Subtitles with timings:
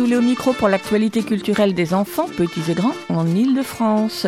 [0.00, 4.26] Soulet au micro pour l'actualité culturelle des enfants, petits et grands, en Ile-de-France.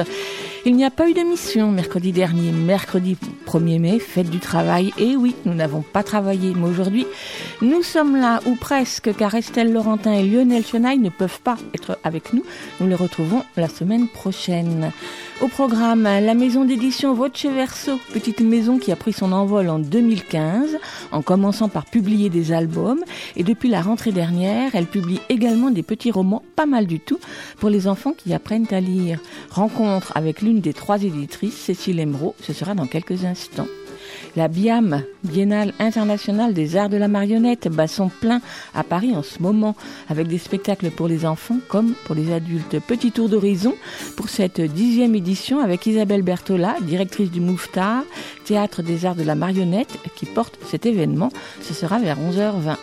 [0.67, 4.93] Il n'y a pas eu d'émission mercredi dernier, mercredi 1er mai, fête du travail.
[4.98, 7.07] Et oui, nous n'avons pas travaillé, mais aujourd'hui,
[7.62, 11.97] nous sommes là, ou presque, car Estelle Laurentin et Lionel Chenaille ne peuvent pas être
[12.03, 12.43] avec nous.
[12.80, 14.91] Nous les retrouvons la semaine prochaine.
[15.41, 19.79] Au programme, la maison d'édition Voce Verso, petite maison qui a pris son envol en
[19.79, 20.77] 2015,
[21.12, 23.05] en commençant par publier des albums.
[23.37, 27.20] Et depuis la rentrée dernière, elle publie également des petits romans, pas mal du tout,
[27.61, 29.20] pour les enfants qui apprennent à lire.
[29.50, 33.69] Rencontre avec l'une des trois éditrices, Cécile Emeraud, ce sera dans quelques instants.
[34.34, 38.41] La BIAM, Biennale internationale des arts de la marionnette, bat son plein
[38.75, 39.77] à Paris en ce moment,
[40.08, 42.80] avec des spectacles pour les enfants comme pour les adultes.
[42.80, 43.75] Petit tour d'horizon
[44.16, 48.05] pour cette dixième édition avec Isabelle Bertola, directrice du Mouffetard,
[48.47, 51.28] Théâtre des arts de la marionnette, qui porte cet événement.
[51.60, 52.78] Ce sera vers 11h20.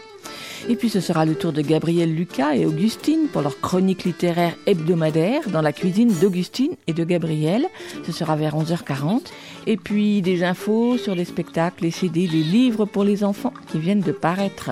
[0.67, 4.55] Et puis ce sera le tour de Gabriel Lucas et Augustine pour leur chronique littéraire
[4.65, 7.67] hebdomadaire dans la cuisine d'Augustine et de Gabriel.
[8.05, 9.21] Ce sera vers 11h40.
[9.67, 13.79] Et puis des infos sur les spectacles, les CD, les livres pour les enfants qui
[13.79, 14.71] viennent de paraître.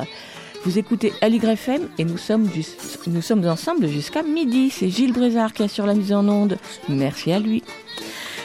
[0.65, 2.49] Vous écoutez Aligre FM et nous sommes,
[3.07, 4.69] nous sommes ensemble jusqu'à midi.
[4.69, 6.57] C'est Gilles Brézard qui assure la mise en onde.
[6.89, 7.63] Merci à lui.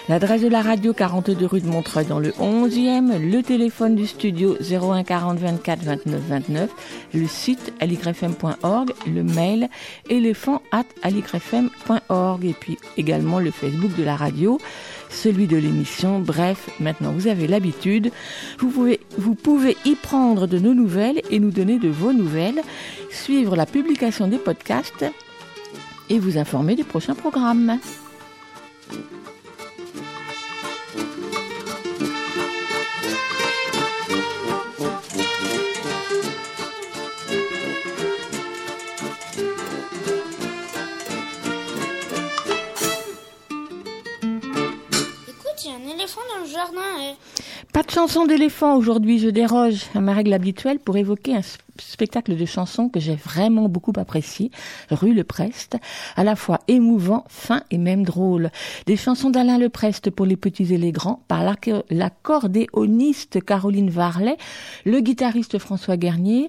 [0.09, 4.56] L'adresse de la radio 42 rue de Montreuil dans le 11e, le téléphone du studio
[4.61, 6.71] 01 40 24 29 29,
[7.15, 9.69] le site aligrefm.org, le mail
[10.11, 14.59] éléphant at aligrefm.org et puis également le Facebook de la radio,
[15.12, 16.21] celui de l'émission.
[16.21, 18.11] Bref, maintenant vous avez l'habitude.
[18.59, 18.71] Vous
[19.34, 22.62] pouvez, y prendre de nos nouvelles et nous donner de vos nouvelles,
[23.11, 25.05] suivre la publication des podcasts
[26.11, 27.78] et vous informer des prochains programmes.
[47.00, 47.15] Eh.
[47.73, 51.43] Pas de chanson d'éléphant aujourd'hui, je déroge à ma règle habituelle pour évoquer un
[51.78, 54.50] spectacle de chansons que j'ai vraiment beaucoup apprécié,
[54.91, 55.77] Rue Le Prest,
[56.16, 58.50] à la fois émouvant, fin et même drôle.
[58.87, 63.91] Des chansons d'Alain Le Prest pour les petits et les grands, par l'acc- l'accordéoniste Caroline
[63.91, 64.37] Varlet,
[64.84, 66.49] le guitariste François Garnier,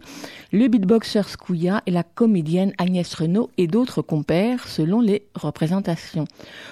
[0.51, 6.25] le beatboxer Scouya et la comédienne Agnès Renaud et d'autres compères selon les représentations.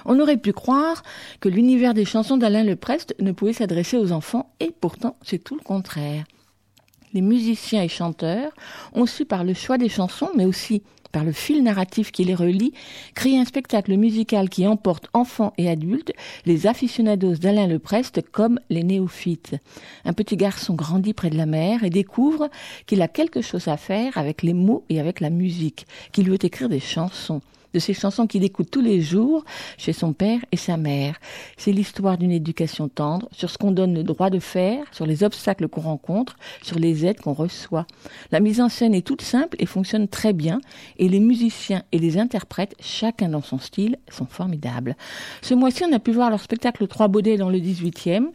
[0.05, 1.03] On aurait pu croire
[1.39, 5.43] que l'univers des chansons d'Alain Le Prest ne pouvait s'adresser aux enfants et pourtant c'est
[5.43, 6.25] tout le contraire.
[7.13, 8.51] Les musiciens et chanteurs
[8.93, 12.35] ont su par le choix des chansons mais aussi par le fil narratif qui les
[12.35, 12.73] relie,
[13.15, 16.13] créer un spectacle musical qui emporte enfants et adultes,
[16.45, 19.57] les aficionados d'Alain Le Prest comme les néophytes.
[20.05, 22.49] Un petit garçon grandit près de la mer et découvre
[22.85, 26.43] qu'il a quelque chose à faire avec les mots et avec la musique, qu'il veut
[26.43, 27.41] écrire des chansons
[27.73, 29.45] de ces chansons qu'il écoute tous les jours
[29.77, 31.15] chez son père et sa mère.
[31.57, 35.23] C'est l'histoire d'une éducation tendre sur ce qu'on donne le droit de faire, sur les
[35.23, 37.85] obstacles qu'on rencontre, sur les aides qu'on reçoit.
[38.31, 40.61] La mise en scène est toute simple et fonctionne très bien
[40.97, 44.95] et les musiciens et les interprètes, chacun dans son style, sont formidables.
[45.41, 48.27] Ce mois-ci, on a pu voir leur spectacle Trois Baudets dans le 18e.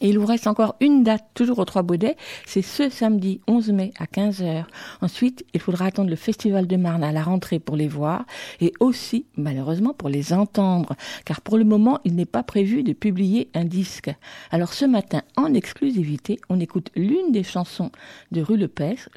[0.00, 2.16] Et il vous reste encore une date, toujours aux Trois Baudets,
[2.46, 4.64] c'est ce samedi 11 mai à 15h.
[5.00, 8.24] Ensuite, il faudra attendre le Festival de Marne à la rentrée pour les voir
[8.60, 10.94] et aussi, malheureusement, pour les entendre,
[11.24, 14.10] car pour le moment, il n'est pas prévu de publier un disque.
[14.50, 17.90] Alors ce matin, en exclusivité, on écoute l'une des chansons
[18.30, 19.08] de Rue Le Pest,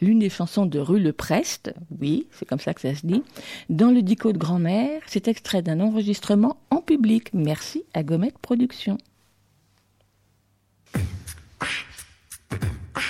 [0.00, 3.22] l'une des chansons de Rue Le Prest, oui, c'est comme ça que ça se dit,
[3.68, 7.30] dans le dico de grand-mère, c'est extrait d'un enregistrement en public.
[7.34, 8.98] Merci à Gomet Productions.
[11.60, 13.07] Ah.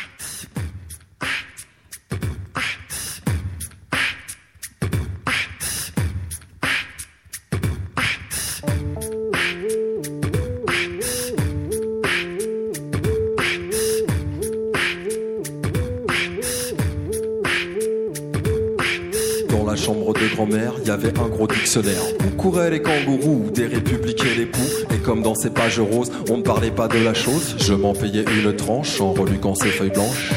[20.38, 22.00] Grand-mère, y avait un gros dictionnaire.
[22.24, 24.60] Où couraient les kangourous, des républiques et les poux?
[24.94, 27.92] Et comme dans ces pages roses, on ne parlait pas de la chose, je m'en
[27.92, 30.30] payais une tranche en reluquant ces feuilles blanches.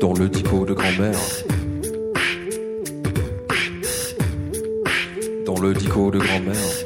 [0.00, 1.18] Dans le dico de grand-mère.
[5.44, 6.85] Dans le dico de grand-mère.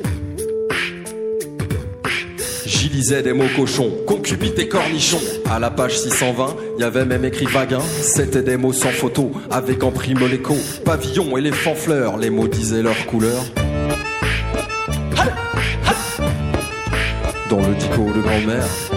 [3.00, 5.23] J'y lisais des mots cochons, concubite et cornichons.
[5.50, 7.81] À la page 620, y avait même écrit vaguin.
[7.81, 10.55] C'était des mots sans photo, avec en prime l'écho.
[10.85, 13.43] Pavillon, éléphant, fleurs, les mots disaient leur couleur.
[17.49, 18.89] Dans le dico de grand-mère.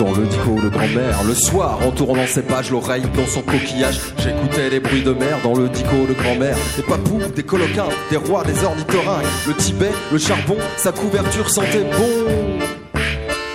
[0.00, 1.22] Dans le dico de grand-mère.
[1.24, 5.38] Le soir, en tournant ses pages, l'oreille dans son coquillage, j'écoutais les bruits de mer
[5.44, 6.56] dans le dico de grand-mère.
[6.76, 9.26] Des papous, des coloquins, des rois, des ornithorynques.
[9.46, 12.60] Le Tibet, le charbon, sa couverture sentait bon.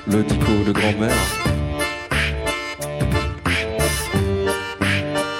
[0.07, 1.11] Le dico de grand-mère.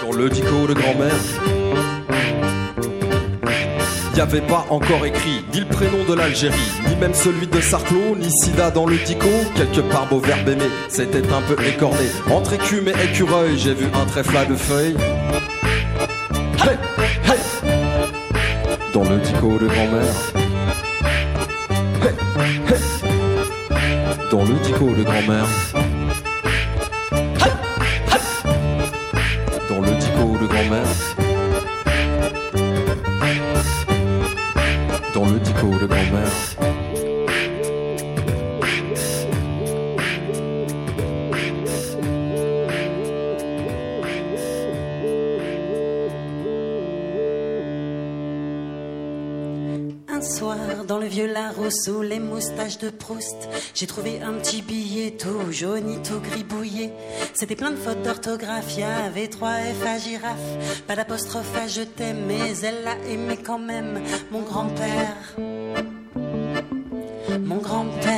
[0.02, 1.55] Dans le dico de grand-mère
[4.16, 8.16] n'y avait pas encore écrit ni le prénom de l'Algérie, ni même celui de Sarclo,
[8.18, 9.28] ni Sida dans le dico.
[9.56, 12.06] Quelque part beau verbe aimé, c'était un peu écorné.
[12.32, 14.96] Entre écume et écureuil, j'ai vu un trèfle de feuilles.
[18.94, 20.16] Dans le dico de grand-mère.
[24.32, 25.75] Dans le dico de grand-mère.
[51.86, 56.92] Sous les moustaches de Proust, j'ai trouvé un petit billet tout jauni, tout gribouillé.
[57.36, 61.82] C'était plein de fautes d'orthographe, y avait trois F à girafe, pas d'apostrophe à je
[61.84, 64.02] t'aime, mais elle a aimé quand même
[64.32, 65.36] mon grand-père.
[67.40, 68.15] Mon grand-père.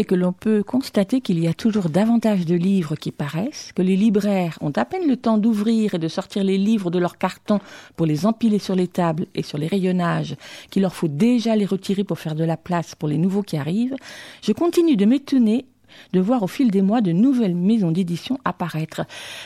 [0.00, 3.82] Et que l'on peut constater qu'il y a toujours davantage de livres qui paraissent, que
[3.82, 7.18] les libraires ont à peine le temps d'ouvrir et de sortir les livres de leur
[7.18, 7.60] carton
[7.96, 10.36] pour les empiler sur les tables et sur les rayonnages,
[10.70, 13.58] qu'il leur faut déjà les retirer pour faire de la place pour les nouveaux qui
[13.58, 13.94] arrivent,
[14.42, 15.66] je continue de m'étonner
[16.14, 19.02] de voir au fil des mois de nouvelles maisons d'édition apparaître.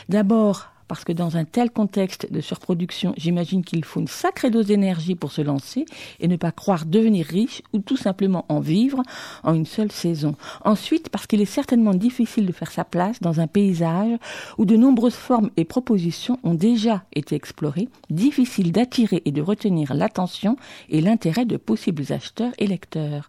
[0.07, 4.67] D'abord parce que dans un tel contexte de surproduction, j'imagine qu'il faut une sacrée dose
[4.67, 5.85] d'énergie pour se lancer
[6.19, 9.01] et ne pas croire devenir riche ou tout simplement en vivre
[9.43, 10.35] en une seule saison.
[10.63, 14.17] Ensuite, parce qu'il est certainement difficile de faire sa place dans un paysage
[14.57, 19.93] où de nombreuses formes et propositions ont déjà été explorées, difficile d'attirer et de retenir
[19.93, 20.57] l'attention
[20.89, 23.27] et l'intérêt de possibles acheteurs et lecteurs.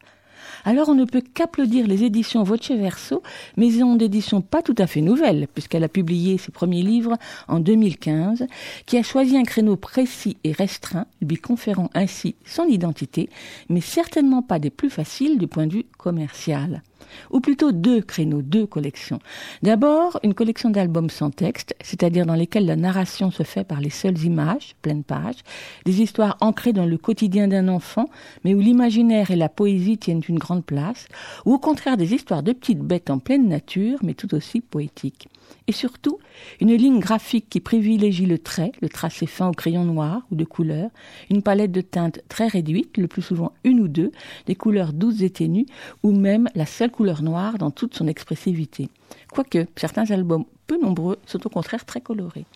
[0.68, 3.22] Alors on ne peut qu'applaudir les éditions Voce Verso,
[3.56, 8.48] maison d'édition pas tout à fait nouvelle, puisqu'elle a publié ses premiers livres en 2015,
[8.84, 13.30] qui a choisi un créneau précis et restreint, lui conférant ainsi son identité,
[13.68, 16.82] mais certainement pas des plus faciles du point de vue commercial
[17.30, 19.18] ou plutôt deux créneaux, deux collections.
[19.62, 23.90] D'abord, une collection d'albums sans texte, c'est-à-dire dans lesquels la narration se fait par les
[23.90, 25.42] seules images, pleines pages,
[25.84, 28.08] des histoires ancrées dans le quotidien d'un enfant,
[28.44, 31.06] mais où l'imaginaire et la poésie tiennent une grande place,
[31.44, 35.28] ou au contraire des histoires de petites bêtes en pleine nature, mais tout aussi poétiques
[35.68, 36.18] et surtout
[36.60, 40.44] une ligne graphique qui privilégie le trait, le tracé fin au crayon noir ou de
[40.44, 40.90] couleur,
[41.30, 44.12] une palette de teintes très réduite, le plus souvent une ou deux,
[44.46, 45.66] des couleurs douces et ténues,
[46.02, 48.88] ou même la seule couleur noire dans toute son expressivité.
[49.30, 52.46] Quoique certains albums peu nombreux sont au contraire très colorés.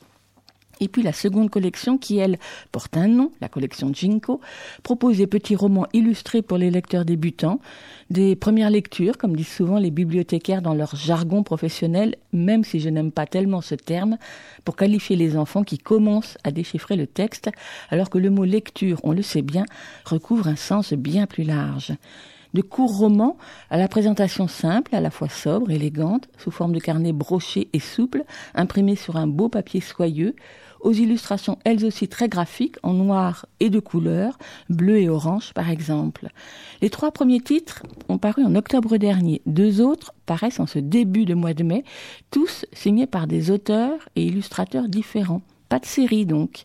[0.83, 2.39] Et puis la seconde collection, qui elle
[2.73, 4.41] porte un nom, la collection Jinko,
[4.83, 7.61] propose des petits romans illustrés pour les lecteurs débutants,
[8.09, 12.89] des premières lectures, comme disent souvent les bibliothécaires dans leur jargon professionnel, même si je
[12.89, 14.17] n'aime pas tellement ce terme,
[14.65, 17.51] pour qualifier les enfants qui commencent à déchiffrer le texte,
[17.91, 19.67] alors que le mot lecture, on le sait bien,
[20.07, 21.93] recouvre un sens bien plus large
[22.55, 23.37] de courts romans
[23.71, 27.81] à la présentation simple, à la fois sobre, élégante, sous forme de carnet broché et
[27.81, 30.35] souple, imprimé sur un beau papier soyeux,
[30.81, 34.39] aux illustrations elles aussi très graphiques, en noir et de couleur,
[34.69, 36.29] bleu et orange par exemple.
[36.81, 39.43] Les trois premiers titres ont paru en octobre dernier.
[39.47, 41.85] Deux autres paraissent en ce début de mois de mai,
[42.31, 45.43] tous signés par des auteurs et illustrateurs différents.
[45.69, 46.65] Pas de série donc.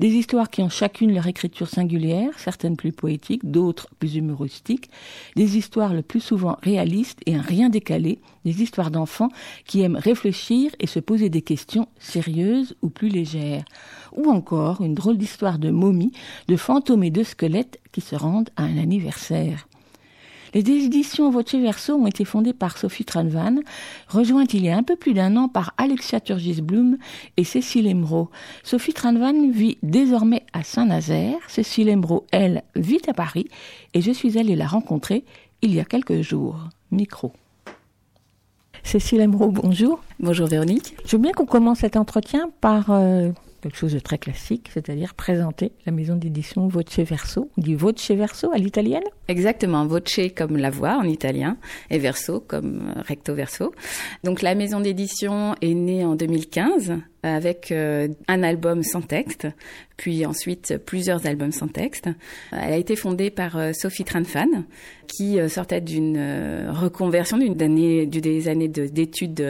[0.00, 4.90] Des histoires qui ont chacune leur écriture singulière, certaines plus poétiques, d'autres plus humoristiques,
[5.36, 9.30] des histoires le plus souvent réalistes et un rien décalé, des histoires d'enfants
[9.66, 13.64] qui aiment réfléchir et se poser des questions sérieuses ou plus légères,
[14.12, 16.12] ou encore une drôle d'histoire de momies,
[16.48, 19.66] de fantômes et de squelettes qui se rendent à un anniversaire.
[20.54, 23.60] Les éditions Voce Verso ont été fondées par Sophie Tranvan,
[24.08, 26.98] rejointe il y a un peu plus d'un an par Alexia Turgis-Blum
[27.38, 28.28] et Cécile Emro.
[28.62, 31.38] Sophie Tranvan vit désormais à Saint-Nazaire.
[31.48, 33.48] Cécile Emro, elle, vit à Paris
[33.94, 35.24] et je suis allée la rencontrer
[35.62, 36.68] il y a quelques jours.
[36.90, 37.32] Micro.
[38.82, 40.00] Cécile Emro, bonjour.
[40.20, 40.96] Bonjour Véronique.
[41.06, 43.30] Je veux bien qu'on commence cet entretien par euh,
[43.62, 48.52] quelque chose de très classique, c'est-à-dire présenter la maison d'édition Voce Verso, dit Voce Verso
[48.52, 51.56] à l'italienne Exactement, Voce comme la voix en italien
[51.88, 53.72] et Verso comme recto verso.
[54.24, 59.46] Donc la maison d'édition est née en 2015 avec euh, un album sans texte,
[59.96, 62.08] puis ensuite plusieurs albums sans texte.
[62.50, 64.64] Elle a été fondée par euh, Sophie Tranfan,
[65.06, 66.18] qui euh, sortait d'une
[66.70, 69.44] reconversion d'une année, des années d'études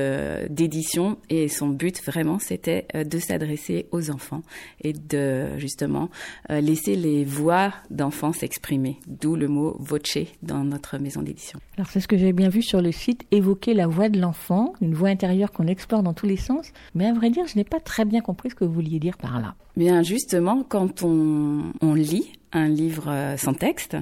[0.50, 4.42] d'édition, et son but vraiment c'était de s'adresser aux enfants
[4.82, 6.10] et de justement
[6.48, 10.02] laisser les voix d'enfants s'exprimer, d'où le mot voce
[10.42, 11.58] dans notre maison d'édition.
[11.76, 14.72] Alors c'est ce que j'ai bien vu sur le site, évoquer la voix de l'enfant,
[14.80, 17.81] une voix intérieure qu'on explore dans tous les sens, mais à vrai dire je pas
[17.81, 19.54] très bien compris ce que vous vouliez dire par là.
[19.76, 23.97] Bien justement, quand on, on lit un livre euh, sans texte,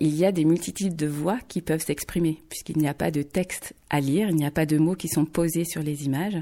[0.00, 3.22] il y a des multitudes de voix qui peuvent s'exprimer, puisqu'il n'y a pas de
[3.22, 6.38] texte à lire, il n'y a pas de mots qui sont posés sur les images.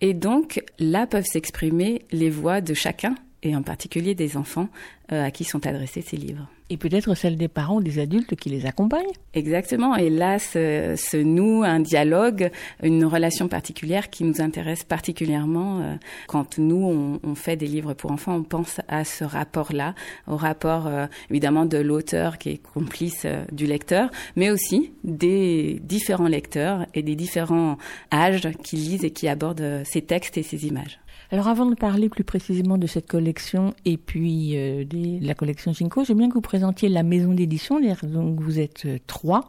[0.00, 4.68] Et donc, là peuvent s'exprimer les voix de chacun, et en particulier des enfants
[5.12, 6.48] euh, à qui sont adressés ces livres.
[6.70, 9.12] Et peut-être celle des parents ou des adultes qui les accompagnent.
[9.34, 9.96] Exactement.
[9.96, 12.50] Et là se, se noue un dialogue,
[12.82, 15.80] une relation particulière qui nous intéresse particulièrement.
[15.80, 15.94] Euh,
[16.26, 19.94] quand nous, on, on, fait des livres pour enfants, on pense à ce rapport-là,
[20.26, 25.80] au rapport euh, évidemment de l'auteur qui est complice euh, du lecteur, mais aussi des
[25.82, 27.76] différents lecteurs et des différents
[28.10, 30.98] âges qui lisent et qui abordent ces textes et ces images.
[31.34, 35.72] Alors avant de parler plus précisément de cette collection et puis euh, de la collection
[35.72, 37.80] Ginkgo, j'aime bien que vous présentiez la maison d'édition.
[38.04, 39.40] Donc vous êtes euh, trois,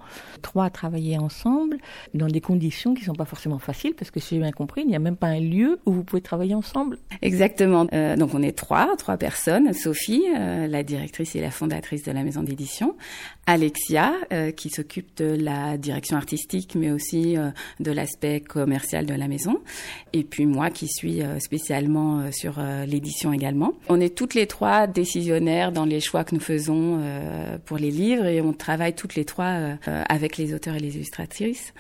[0.42, 1.78] trois à travailler ensemble
[2.16, 4.82] dans des conditions qui ne sont pas forcément faciles parce que si j'ai bien compris,
[4.82, 6.98] il n'y a même pas un lieu où vous pouvez travailler ensemble.
[7.22, 7.86] Exactement.
[7.94, 9.72] Euh, donc on est trois, trois personnes.
[9.74, 12.96] Sophie, la directrice et la fondatrice de la maison d'édition.
[13.46, 14.12] Alexia,
[14.58, 17.36] qui s'occupe de la direction artistique mais aussi
[17.80, 19.60] de l'aspect commercial de la maison.
[20.14, 23.74] Et puis moi qui suis spécialisée euh, sur euh, l'édition également.
[23.90, 27.92] On est toutes les trois décisionnaires dans les choix que nous faisons euh, pour les
[27.92, 31.74] livres et on travaille toutes les trois avec les auteurs et les illustratrices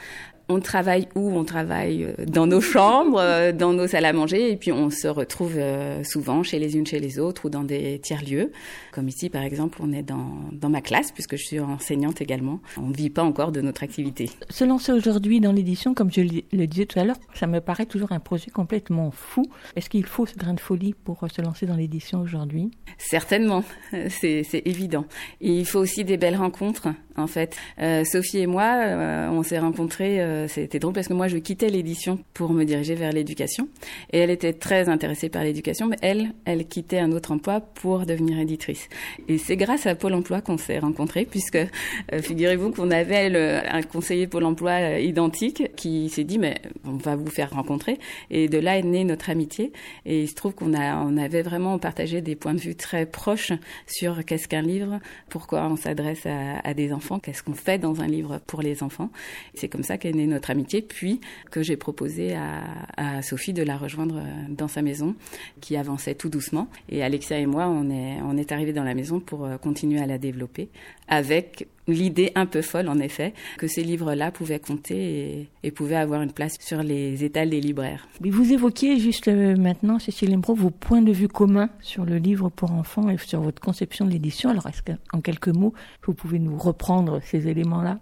[0.48, 4.52] on travaille où On travaille euh, dans nos chambres, euh, dans nos salles à manger,
[4.52, 7.64] et puis on se retrouve euh, souvent chez les unes, chez les autres, ou dans
[7.64, 8.52] des tiers-lieux.
[8.92, 12.60] Comme ici, par exemple, on est dans, dans ma classe, puisque je suis enseignante également.
[12.78, 14.30] On ne vit pas encore de notre activité.
[14.50, 17.86] Se lancer aujourd'hui dans l'édition, comme je le disais tout à l'heure, ça me paraît
[17.86, 19.44] toujours un projet complètement fou.
[19.76, 22.72] Est-ce qu'il faut ce grain de folie pour se lancer dans l'édition aujourd'hui?
[22.98, 23.64] Certainement,
[24.10, 25.06] c'est évident.
[25.42, 27.56] Et il faut aussi des belles rencontres, en fait.
[27.82, 31.38] Euh, Sophie et moi, euh, on s'est rencontrés euh, c'était drôle parce que moi je
[31.38, 33.68] quittais l'édition pour me diriger vers l'éducation.
[34.12, 38.06] Et elle était très intéressée par l'éducation mais elle elle quittait un autre emploi pour
[38.06, 38.90] devenir éditrice.
[39.28, 43.60] Et c'est grâce à Pôle Emploi qu'on s'est rencontrés puisque euh, figurez-vous qu'on avait le,
[43.68, 46.56] un conseiller Pôle Emploi euh, identique qui s'est dit mais
[46.86, 47.98] on va vous faire rencontrer.
[48.30, 49.72] Et de là est née notre amitié.
[50.06, 53.54] Et il se trouve qu'on on avait vraiment partagé des points de vue très proches
[53.88, 58.02] sur qu'est-ce qu'un livre pourquoi on s'adresse à, à des enfants qu'est-ce qu'on fait dans
[58.02, 59.10] un livre pour les enfants
[59.54, 61.22] c'est comme ça qu'est née notre amitié, puis
[61.52, 65.16] que j'ai proposé à, Sophie de la rejoindre euh, dans sa maison,
[65.62, 66.68] qui avançait tout doucement.
[66.90, 70.00] Et Alexia et moi, on est, on est arrivés dans la maison pour euh, continuer
[70.00, 70.70] à la développer,
[71.08, 75.96] avec l'idée un peu folle, en effet, que ces livres-là pouvaient compter et, et, pouvaient
[75.96, 78.08] avoir une place sur les étals des libraires.
[78.22, 82.18] Mais vous évoquiez juste euh, maintenant, Cécile Embro, vos points de vue communs sur le
[82.18, 84.50] livre pour enfants et sur votre conception de l'édition.
[84.50, 85.74] Alors, est-ce qu'en quelques mots,
[86.06, 88.00] vous pouvez nous reprendre ces éléments-là?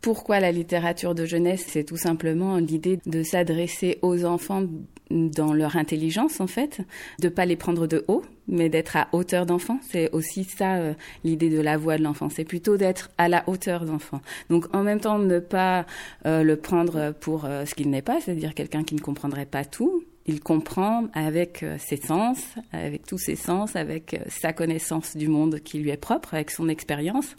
[0.00, 1.64] Pourquoi la littérature de jeunesse?
[1.66, 4.62] C'est tout simplement l'idée de s'adresser aux enfants
[5.10, 6.82] dans leur intelligence, en fait,
[7.20, 9.78] de pas les prendre de haut, mais d'être à hauteur d'enfant.
[9.88, 12.28] C'est aussi ça euh, l'idée de la voix de l'enfant.
[12.30, 14.20] C'est plutôt d'être à la hauteur d'enfant.
[14.50, 15.86] Donc en même temps ne pas
[16.26, 19.64] euh, le prendre pour euh, ce qu'il n'est pas, c'est-à-dire quelqu'un qui ne comprendrait pas
[19.64, 22.38] tout, il comprend avec euh, ses sens,
[22.70, 26.50] avec tous ses sens, avec euh, sa connaissance du monde qui lui est propre, avec
[26.50, 27.34] son expérience,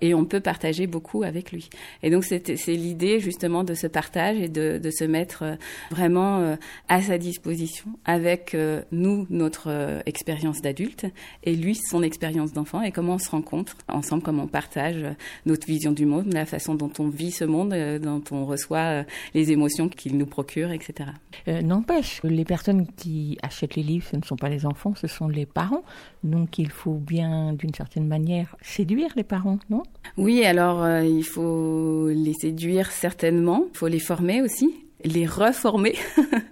[0.00, 1.68] et on peut partager beaucoup avec lui.
[2.02, 5.54] Et donc c'est l'idée justement de ce partage et de, se mettre euh,
[5.90, 6.56] vraiment
[6.88, 8.56] à sa disposition avec
[8.90, 11.06] nous, notre expérience d'adulte,
[11.44, 15.04] et lui, son expérience d'enfant, et comment on se rencontre ensemble, comment on partage
[15.44, 19.04] notre vision du monde, la façon dont on vit ce monde, dont on reçoit
[19.34, 21.10] les émotions qu'il nous procure, etc.
[21.46, 25.28] N'empêche, les personnes qui achètent les livres, ce ne sont pas les enfants, ce sont
[25.28, 25.84] les parents.
[26.24, 29.82] Donc il faut bien, d'une certaine manière, séduire les parents, non?
[30.16, 35.94] Oui, alors euh, il faut les séduire certainement, il faut les former aussi les reformer,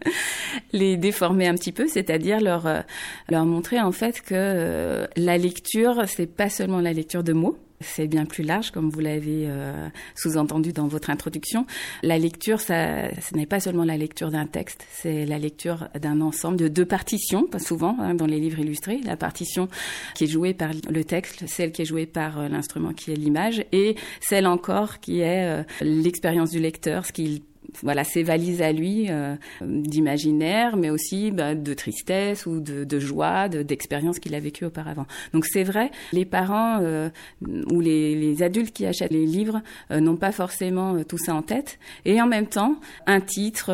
[0.73, 2.81] les déformer un petit peu, c'est-à-dire leur euh,
[3.29, 7.59] leur montrer en fait que euh, la lecture c'est pas seulement la lecture de mots,
[7.81, 11.67] c'est bien plus large, comme vous l'avez euh, sous-entendu dans votre introduction.
[12.03, 16.21] La lecture, ça, ce n'est pas seulement la lecture d'un texte, c'est la lecture d'un
[16.21, 19.01] ensemble de deux partitions, pas souvent hein, dans les livres illustrés.
[19.05, 19.69] La partition
[20.15, 23.17] qui est jouée par le texte, celle qui est jouée par euh, l'instrument qui est
[23.17, 27.43] l'image, et celle encore qui est euh, l'expérience du lecteur, ce qu'il
[27.83, 32.99] voilà ses valises à lui euh, d'imaginaire, mais aussi bah, de tristesse ou de, de
[32.99, 35.07] joie, d'expérience qu'il a vécue auparavant.
[35.33, 37.11] Donc c'est vrai, les parents euh,
[37.71, 41.43] ou les, les, adultes qui achètent les livres euh, n'ont pas forcément tout ça en
[41.43, 43.71] tête, et en même temps, un titre,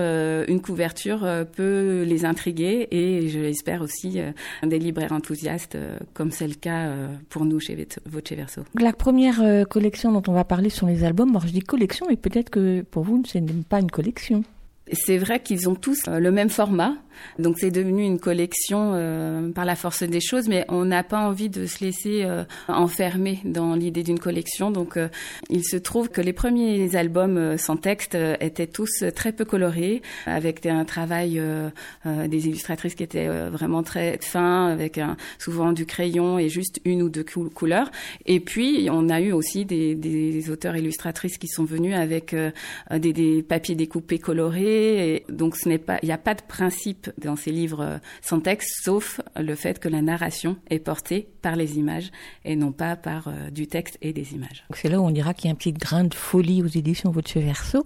[0.49, 4.19] une couverture peut les intriguer, et je l'espère aussi
[4.63, 5.77] des libraires enthousiastes,
[6.13, 6.93] comme c'est le cas
[7.29, 7.75] pour nous chez
[8.07, 8.63] Voce Verso.
[8.79, 11.31] La première collection dont on va parler sont les albums.
[11.31, 14.45] Alors je dis collection, mais peut-être que pour vous, ce n'est pas une collection.
[14.95, 16.95] C'est vrai qu'ils ont tous le même format,
[17.39, 21.21] donc c'est devenu une collection euh, par la force des choses, mais on n'a pas
[21.21, 24.71] envie de se laisser euh, enfermer dans l'idée d'une collection.
[24.71, 25.09] Donc euh,
[25.51, 30.67] il se trouve que les premiers albums sans texte étaient tous très peu colorés, avec
[30.67, 31.41] un travail
[32.05, 35.01] des illustratrices qui étaient vraiment très fins, avec
[35.39, 37.25] souvent du crayon et juste une ou deux
[37.55, 37.91] couleurs.
[38.27, 42.35] Et puis on a eu aussi des, auteurs illustratrices qui sont venus avec
[42.91, 44.84] des, papiers découpés colorés.
[44.85, 47.99] Et donc ce n'est pas, il n'y a pas de principe dans ces livres euh,
[48.23, 52.11] sans texte, sauf le fait que la narration est portée par les images
[52.45, 54.65] et non pas par euh, du texte et des images.
[54.75, 57.11] C'est là où on dira qu'il y a un petit grain de folie aux éditions
[57.11, 57.85] Votre Verso,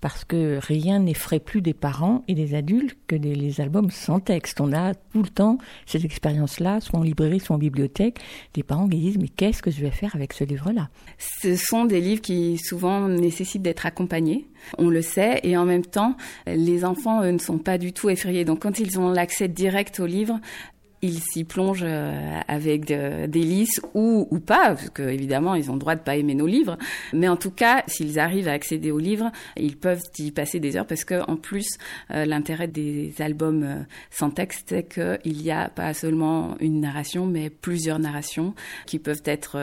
[0.00, 4.60] parce que rien n'effraie plus des parents et des adultes que les albums sans texte.
[4.60, 8.18] On a tout le temps cette expérience-là, soit en librairie, soit en bibliothèque,
[8.54, 10.88] des parents qui disent mais qu'est-ce que je vais faire avec ce livre-là?
[11.18, 15.84] Ce sont des livres qui souvent nécessitent d'être accompagnés, on le sait, et en même
[15.84, 18.44] temps, les enfants ne sont pas du tout effrayés.
[18.44, 20.40] Donc quand ils ont l'accès direct au livre,
[21.02, 22.92] ils s'y plongent euh, avec
[23.28, 26.46] délices ou, ou pas, parce que évidemment ils ont le droit de pas aimer nos
[26.46, 26.76] livres,
[27.12, 30.76] mais en tout cas s'ils arrivent à accéder aux livres, ils peuvent y passer des
[30.76, 31.78] heures parce que en plus
[32.10, 37.26] euh, l'intérêt des albums euh, sans texte c'est qu'il y a pas seulement une narration
[37.26, 38.54] mais plusieurs narrations
[38.86, 39.58] qui peuvent être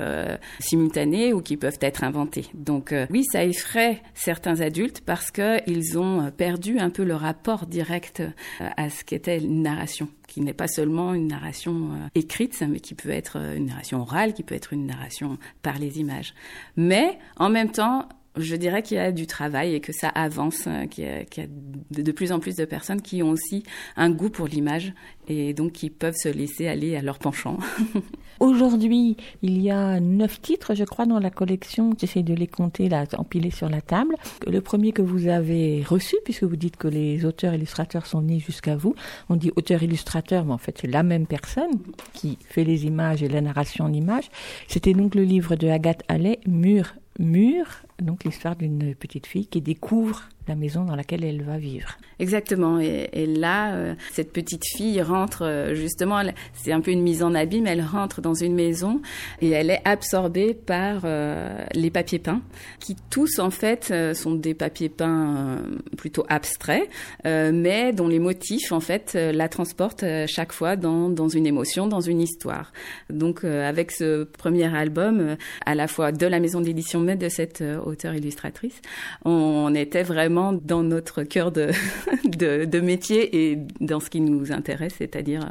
[0.60, 2.46] simultanées ou qui peuvent être inventées.
[2.54, 7.66] Donc oui ça effraie certains adultes parce que ils ont perdu un peu le rapport
[7.66, 8.24] direct
[8.60, 12.94] à ce qu'était une narration qui n'est pas seulement une narration euh, écrite, mais qui
[12.94, 16.36] peut être euh, une narration orale, qui peut être une narration par les images.
[16.76, 20.66] Mais en même temps, je dirais qu'il y a du travail et que ça avance,
[20.68, 21.48] euh, qu'il y, a
[21.92, 23.64] de plus en plus de personnes qui ont aussi
[23.96, 24.94] un goût pour l'image
[25.28, 27.58] et donc qui peuvent se laisser aller à leur penchant.
[28.40, 31.94] Aujourd'hui, il y a neuf titres, je crois, dans la collection.
[32.00, 34.16] J'essaie de les compter, là, empilés sur la table.
[34.46, 38.40] Le premier que vous avez reçu, puisque vous dites que les auteurs illustrateurs sont nés
[38.40, 38.94] jusqu'à vous.
[39.30, 41.72] On dit auteur-illustrateur, mais en fait, c'est la même personne
[42.14, 44.30] qui fait les images et la narration en images.
[44.68, 47.66] C'était donc le livre de Agathe Allais, Mur, Mur,
[48.02, 51.98] donc l'histoire d'une petite fille qui découvre la maison dans laquelle elle va vivre.
[52.20, 52.80] Exactement.
[52.80, 56.22] Et, là, euh, cette petite fille rentre euh, justement,
[56.54, 57.68] c'est un peu une mise en abîme.
[57.68, 59.02] Elle rentre dans une maison
[59.42, 62.42] et elle est absorbée par euh, les papiers peints,
[62.80, 65.62] qui tous en fait sont des papiers peints
[65.98, 66.90] plutôt abstraits,
[67.24, 72.02] mais dont les motifs en fait la transportent chaque fois dans, dans une émotion, dans
[72.02, 72.72] une histoire.
[73.10, 77.64] Donc avec ce premier album, à la fois de la maison d'édition, mais de cette
[77.88, 78.82] auteur-illustratrice.
[79.26, 81.72] On était vraiment dans notre cœur de,
[82.26, 85.50] de, de, métier et dans ce qui nous intéresse, c'est-à-dire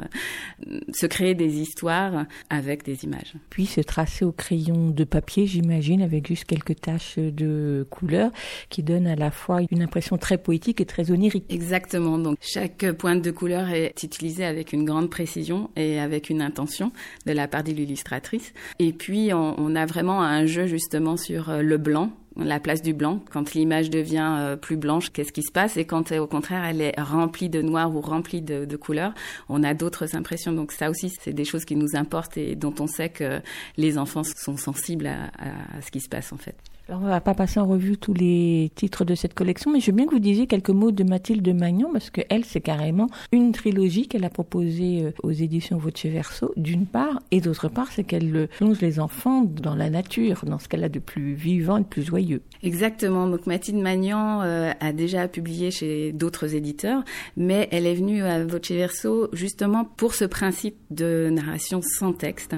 [0.93, 3.33] se créer des histoires avec des images.
[3.49, 8.31] Puis se tracer au crayon de papier, j'imagine, avec juste quelques taches de couleur
[8.69, 11.45] qui donnent à la fois une impression très poétique et très onirique.
[11.49, 12.17] Exactement.
[12.17, 16.91] Donc chaque pointe de couleur est utilisée avec une grande précision et avec une intention
[17.25, 18.53] de la part de l'illustratrice.
[18.79, 22.81] Et puis on, on a vraiment un jeu justement sur euh, le blanc la place
[22.81, 23.21] du blanc.
[23.31, 25.77] Quand l'image devient euh, plus blanche, qu'est-ce qui se passe?
[25.77, 29.13] Et quand au contraire elle est remplie de noir ou remplie de, couleurs,
[29.49, 30.51] on a d'autres impressions.
[30.53, 33.39] Donc ça aussi, c'est des choses qui nous importent et dont on sait que
[33.77, 36.55] les enfants sont sensibles à ce qui se passe en fait.
[36.89, 39.87] Alors, on va pas passer en revue tous les titres de cette collection, mais je
[39.87, 43.07] veux bien que vous disiez quelques mots de Mathilde Magnon, parce que elle, c'est carrément
[43.33, 47.91] une trilogie qu'elle a proposée euh, aux éditions Voce Verso, d'une part, et d'autre part,
[47.91, 51.75] c'est qu'elle plonge les enfants dans la nature, dans ce qu'elle a de plus vivant
[51.75, 52.41] et de plus joyeux.
[52.63, 53.27] Exactement.
[53.27, 57.03] Donc, Mathilde Magnan euh, a déjà publié chez d'autres éditeurs,
[57.35, 62.55] mais elle est venue à Voce Verso justement pour ce principe de narration sans texte.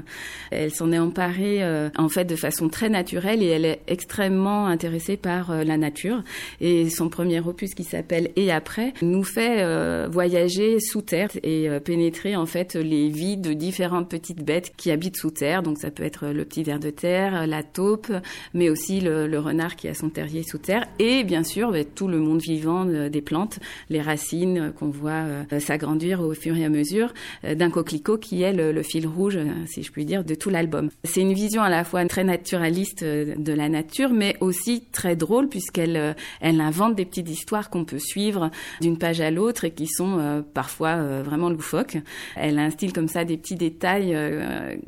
[0.52, 4.19] Elle s'en est emparée, euh, en fait, de façon très naturelle et elle est extrêmement
[4.20, 6.24] intéressé par euh, la nature
[6.62, 11.70] et son premier opus qui s'appelle Et après nous fait euh, voyager sous terre et
[11.70, 15.64] euh, pénétrer en fait les vies de différentes petites bêtes qui habitent sous terre.
[15.64, 18.12] Donc ça peut être le petit ver de terre, la taupe,
[18.54, 22.10] mais aussi le, renard qui a son terrier sous terre et bien sûr bah, tout
[22.10, 25.24] le monde vivant des plantes, les racines qu'on voit
[25.60, 29.92] s'agrandir au fur et à mesure d'un coquelicot qui est le, fil rouge, si je
[29.94, 30.90] puis dire, de tout l'album.
[31.06, 35.50] C'est une vision à la fois très naturaliste de la nature mais aussi très drôle
[35.50, 39.72] puisqu'elle euh, elle invente des petites histoires qu'on peut suivre d'une page à l'autre et
[39.72, 41.98] qui sont euh, parfois euh, vraiment loufoques.
[42.36, 44.18] Elle instille comme ça des petits détails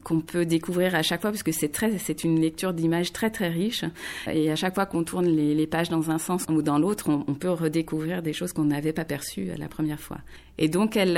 [0.04, 3.30] qu'on peut découvrir à chaque fois parce que c'est très c'est une lecture d'images très
[3.30, 3.86] très riche
[4.28, 7.34] et à chaque fois qu'on tourne les, pages dans un sens ou dans l'autre, on,
[7.34, 10.18] peut redécouvrir des choses qu'on n'avait pas perçues la première fois.
[10.58, 11.18] Et donc, elle,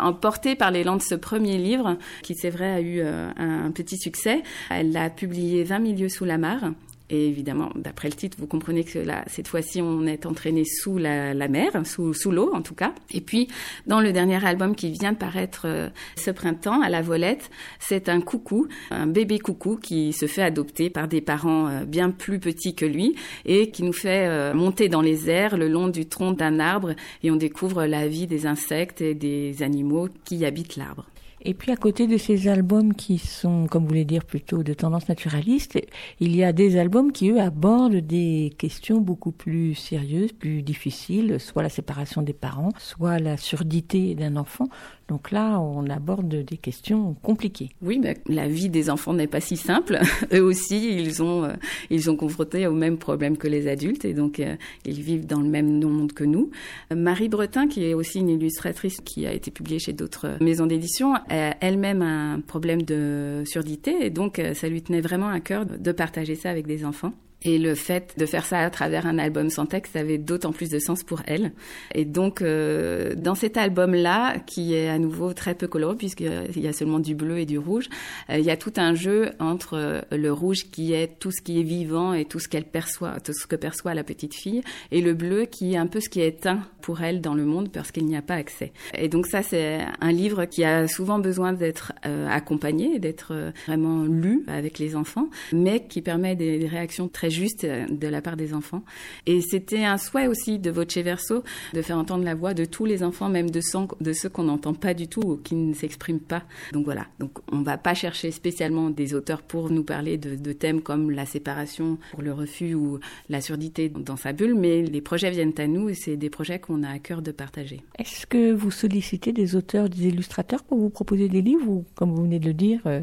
[0.00, 3.98] emportée par l'élan de ce premier livre, qui c'est vrai a eu euh, un, petit
[3.98, 6.72] succès, elle l'a publié 20 milieux sous la mare.
[7.10, 10.98] Et évidemment, d'après le titre, vous comprenez que là, cette fois-ci, on est entraîné sous
[10.98, 12.94] la, mer, sous, sous l'eau en tout cas.
[13.10, 13.48] Et puis,
[13.86, 18.10] dans le dernier album qui vient de paraître euh, ce printemps, à la volette, c'est
[18.10, 22.40] un coucou, un bébé coucou qui se fait adopter par des parents euh, bien plus
[22.40, 23.14] petits que lui
[23.46, 26.94] et qui nous fait euh, monter dans les airs le long du tronc d'un arbre
[27.22, 31.06] et on découvre la vie des insectes et des animaux qui habitent l'arbre.
[31.42, 34.74] Et puis à côté de ces albums qui sont, comme vous voulez dire, plutôt de
[34.74, 35.78] tendance naturaliste,
[36.20, 41.38] il y a des albums qui, eux, abordent des questions beaucoup plus sérieuses, plus difficiles,
[41.38, 44.68] soit la séparation des parents, soit la surdité d'un enfant.
[45.08, 47.70] Donc là, on aborde des questions compliquées.
[47.80, 49.98] Oui, mais la vie des enfants n'est pas si simple.
[50.34, 51.54] Eux aussi, ils ont, euh,
[51.88, 55.40] ils sont confrontés aux mêmes problèmes que les adultes et donc euh, ils vivent dans
[55.40, 56.50] le même monde que nous.
[56.94, 61.14] Marie Bretin, qui est aussi une illustratrice qui a été publiée chez d'autres maisons d'édition,
[61.14, 65.64] a elle-même un problème de surdité et donc euh, ça lui tenait vraiment à cœur
[65.64, 67.12] de partager ça avec des enfants.
[67.44, 70.70] Et le fait de faire ça à travers un album sans texte avait d'autant plus
[70.70, 71.52] de sens pour elle.
[71.94, 76.66] Et donc, euh, dans cet album-là, qui est à nouveau très peu coloré, puisqu'il y
[76.66, 77.88] a seulement du bleu et du rouge,
[78.28, 81.40] euh, il y a tout un jeu entre euh, le rouge qui est tout ce
[81.40, 84.62] qui est vivant et tout ce qu'elle perçoit, tout ce que perçoit la petite fille,
[84.90, 87.44] et le bleu qui est un peu ce qui est éteint pour elle dans le
[87.44, 88.72] monde parce qu'il n'y a pas accès.
[88.94, 94.02] Et donc ça, c'est un livre qui a souvent besoin d'être euh, accompagné, d'être vraiment
[94.04, 98.36] lu avec les enfants, mais qui permet des réactions très juste euh, de la part
[98.36, 98.82] des enfants.
[99.26, 101.42] Et c'était un souhait aussi de Voce Verso
[101.74, 104.94] de faire entendre la voix de tous les enfants, même de, ceux, qu'on n'entend pas
[104.94, 106.42] du tout ou qui ne s'expriment pas.
[106.72, 110.52] Donc voilà, donc on va pas chercher spécialement des auteurs pour nous parler de, de
[110.52, 115.00] thèmes comme la séparation pour le refus ou la surdité dans sa bulle, mais les
[115.00, 117.80] projets viennent à nous et c'est des projets qu'on a à cœur de partager.
[117.98, 122.14] Est-ce que vous sollicitez des auteurs, des illustrateurs pour vous proposer des livres ou, comme
[122.14, 123.00] vous venez de le dire, euh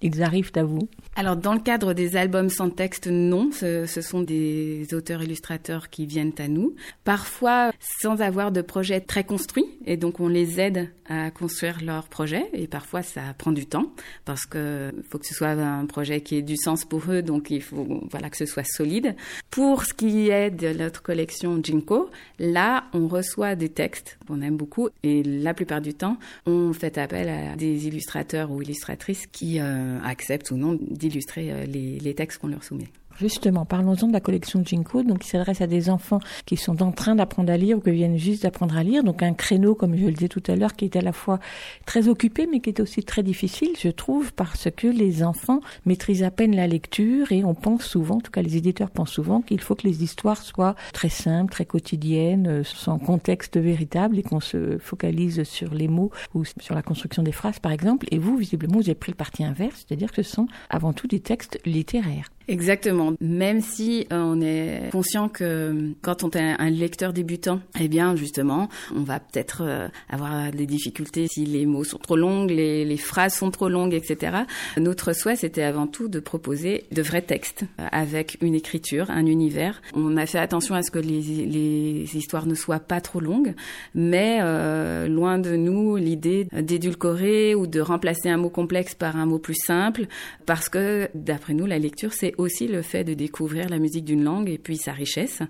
[0.00, 0.88] ils arrivent à vous?
[1.18, 3.50] Alors, dans le cadre des albums sans texte, non.
[3.50, 6.76] Ce, ce sont des auteurs-illustrateurs qui viennent à nous.
[7.02, 9.64] Parfois, sans avoir de projet très construit.
[9.84, 12.48] Et donc, on les aide à construire leur projet.
[12.52, 13.92] Et parfois, ça prend du temps
[14.26, 17.22] parce que faut que ce soit un projet qui ait du sens pour eux.
[17.22, 19.16] Donc, il faut, voilà, que ce soit solide.
[19.50, 24.56] Pour ce qui est de notre collection Jinko, là, on reçoit des textes qu'on aime
[24.56, 24.88] beaucoup.
[25.02, 29.98] Et la plupart du temps, on fait appel à des illustrateurs ou illustratrices qui, euh,
[30.04, 30.78] acceptent ou non
[31.08, 32.88] d'illustrer euh, les, les, textes qu'on leur soumet.
[33.18, 36.92] Justement, parlons-en de la collection Jinko, donc qui s'adresse à des enfants qui sont en
[36.92, 39.04] train d'apprendre à lire ou qui viennent juste d'apprendre à lire.
[39.04, 41.38] Donc un créneau, comme je le disais tout à l'heure, qui est à la fois
[41.86, 46.22] très occupé, mais qui est aussi très difficile, je trouve, parce que les enfants maîtrisent
[46.22, 49.42] à peine la lecture et on pense souvent, en tout cas les éditeurs pensent souvent,
[49.42, 54.22] qu'il faut que les histoires soient très simples, très quotidiennes, euh, sans contexte véritable et
[54.22, 58.06] qu'on se focalise sur les mots ou sur la construction des phrases, par exemple.
[58.10, 61.06] Et vous, visiblement, vous avez pris le parti inverse, c'est-à-dire que ce sont avant tout
[61.06, 62.30] des textes littéraires.
[62.48, 63.12] Exactement.
[63.20, 68.16] Même si euh, on est conscient que quand on est un lecteur débutant, eh bien
[68.16, 72.96] justement, on va peut-être euh, avoir des difficultés si les mots sont trop longs, les,
[72.96, 74.38] phrases sont trop longues, etc.
[74.78, 79.26] Notre souhait, c'était avant tout de proposer de vrais textes euh, avec une écriture, un
[79.26, 79.82] univers.
[79.94, 83.54] On a fait attention à ce que les, histoires ne soient pas trop longues,
[83.94, 89.26] mais euh, loin de nous l'idée d'édulcorer ou de remplacer un mot complexe par un
[89.26, 90.06] mot plus simple,
[90.46, 94.24] parce que d'après nous, la lecture, c'est aussi le fait de découvrir la musique d'une
[94.24, 95.40] langue et puis sa richesse.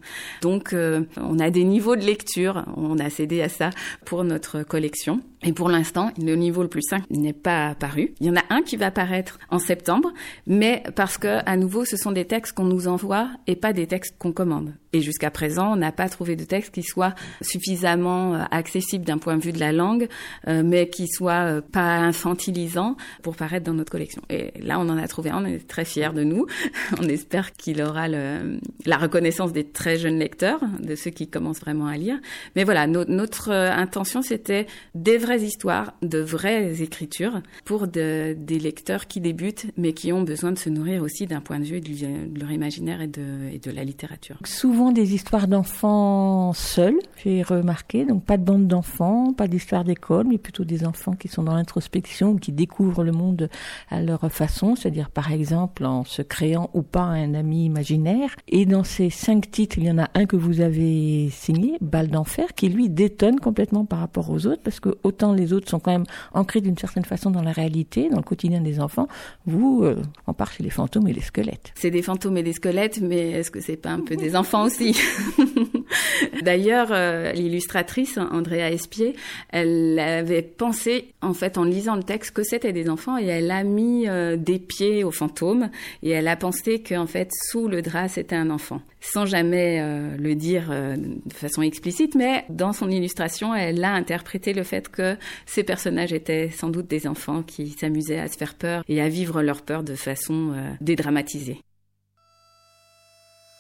[0.40, 2.64] Donc, euh, on a des niveaux de lecture.
[2.76, 3.70] On a cédé à ça
[4.04, 5.20] pour notre collection.
[5.44, 8.14] Et pour l'instant, le niveau le plus simple n'est pas apparu.
[8.20, 10.12] Il y en a un qui va apparaître en septembre,
[10.48, 13.86] mais parce que, à nouveau, ce sont des textes qu'on nous envoie et pas des
[13.86, 14.74] textes qu'on commande.
[14.92, 19.18] Et jusqu'à présent, on n'a pas trouvé de texte qui soit suffisamment euh, accessible d'un
[19.18, 20.08] point de vue de la langue,
[20.48, 24.22] euh, mais qui soit pas infantilisant pour paraître dans notre collection.
[24.30, 26.46] Et là, on en a trouvé un, on est très fiers de nous.
[27.00, 31.60] on espère qu'il aura le, la reconnaissance des très jeunes lecteurs, de ceux qui commencent
[31.60, 32.18] vraiment à lire.
[32.56, 38.58] Mais voilà, notre euh, intention, c'était des vraies histoires, de vraies écritures pour de, des
[38.58, 41.80] lecteurs qui débutent, mais qui ont besoin de se nourrir aussi d'un point de vue
[41.80, 44.38] de, leur imaginaire et de, et de la littérature.
[44.44, 50.26] Souvent des histoires d'enfants seuls, j'ai remarqué, donc pas de bande d'enfants, pas d'histoire d'école,
[50.28, 53.48] mais plutôt des enfants qui sont dans l'introspection, qui découvrent le monde
[53.90, 58.34] à leur façon, c'est-à-dire par exemple en se créant ou pas un ami imaginaire.
[58.48, 62.08] Et dans ces cinq titres, il y en a un que vous avez signé, Balle
[62.08, 65.80] d'enfer, qui lui détonne complètement par rapport aux autres, parce que autant les autres sont
[65.80, 69.08] quand même ancrés d'une certaine façon dans la réalité, dans le quotidien des enfants,
[69.46, 71.72] vous, euh, on part chez les fantômes et les squelettes.
[71.74, 74.64] C'est des fantômes et des squelettes, mais est-ce que c'est pas un peu des enfants
[74.64, 74.96] aussi?
[76.42, 79.14] D'ailleurs, euh, l'illustratrice Andrea Espier,
[79.50, 83.50] elle avait pensé, en fait, en lisant le texte, que c'était des enfants, et elle
[83.50, 85.70] a mis euh, des pieds aux fantômes,
[86.02, 88.80] et elle a pensé qu'en fait, sous le drap, c'était un enfant.
[89.00, 94.52] Sans jamais euh, le dire de façon explicite, mais dans son illustration, elle a interprété
[94.52, 98.54] le fait que ces personnages étaient sans doute des enfants qui s'amusaient à se faire
[98.54, 101.60] peur et à vivre leur peur de façon dédramatisée.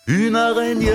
[0.08, 0.92] Une araignée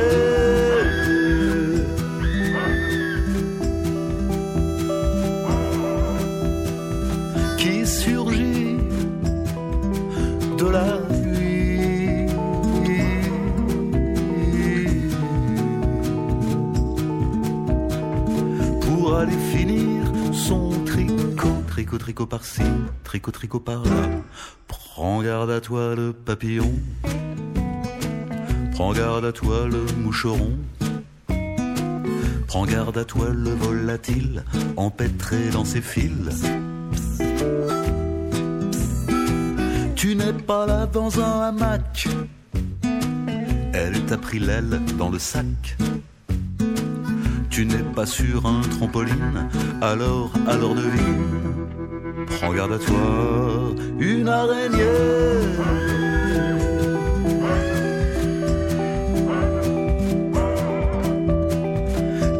[23.03, 24.09] tricot, tricot par-là.
[24.67, 26.73] Prends garde à toi le papillon,
[28.73, 30.57] prends garde à toi le moucheron.
[32.47, 34.43] Prends garde à toi le volatile,
[34.77, 36.43] empêtré dans ses fils.
[39.95, 42.07] Tu n'es pas là dans un hamac.
[43.73, 45.77] Elle t'a pris l'aile dans le sac.
[47.49, 49.47] Tu n'es pas sur un trampoline,
[49.81, 51.42] alors, alors devine.
[52.39, 54.83] Prends garde à toi, une araignée.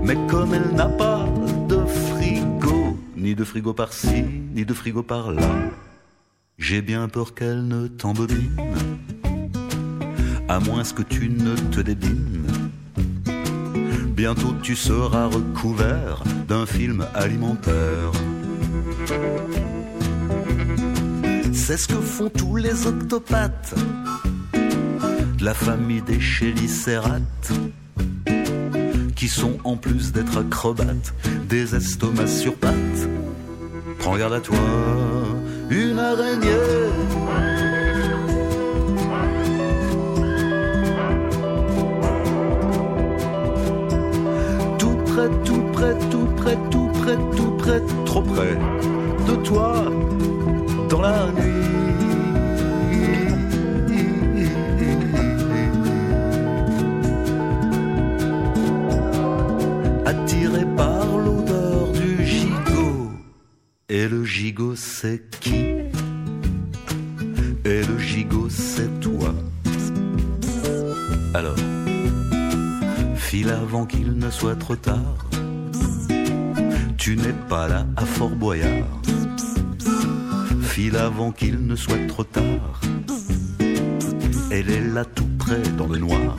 [0.04, 1.26] Mais comme elle n'a pas
[1.68, 5.42] de frigo, ni de frigo par-ci, ni de frigo par-là,
[6.58, 8.52] j'ai bien peur qu'elle ne t'embobine,
[10.50, 12.46] à moins que tu ne te débines.
[14.16, 18.12] Bientôt tu seras recouvert d'un film alimentaire.
[21.54, 23.76] C'est ce que font tous les octopathes
[25.38, 27.52] de la famille des chélicérates
[29.16, 31.14] qui sont en plus d'être acrobates,
[31.48, 33.10] des estomacs sur pattes.
[34.00, 34.58] Prends garde à toi,
[35.70, 36.50] une araignée.
[44.80, 48.58] Tout près, tout près, tout près, tout près, tout près, trop près
[49.28, 49.84] de toi
[50.90, 51.54] dans la nuit.
[60.06, 63.12] Attiré par l'odeur du gigot,
[63.90, 65.57] et le gigot c'est qui?
[71.38, 71.56] Alors,
[73.16, 75.30] file avant qu'il ne soit trop tard.
[76.98, 78.88] Tu n'es pas là à Fort Boyard.
[80.64, 82.82] File avant qu'il ne soit trop tard.
[84.50, 86.38] Elle est là tout près dans le noir.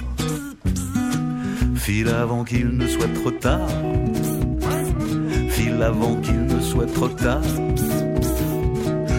[1.76, 3.70] File avant qu'il ne soit trop tard.
[5.50, 7.42] File avant qu'il ne soit trop tard.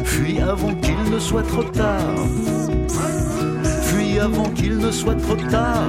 [0.03, 2.15] Fuis avant qu'il ne soit trop tard.
[4.19, 5.87] Fuis avant qu'il ne soit trop tard.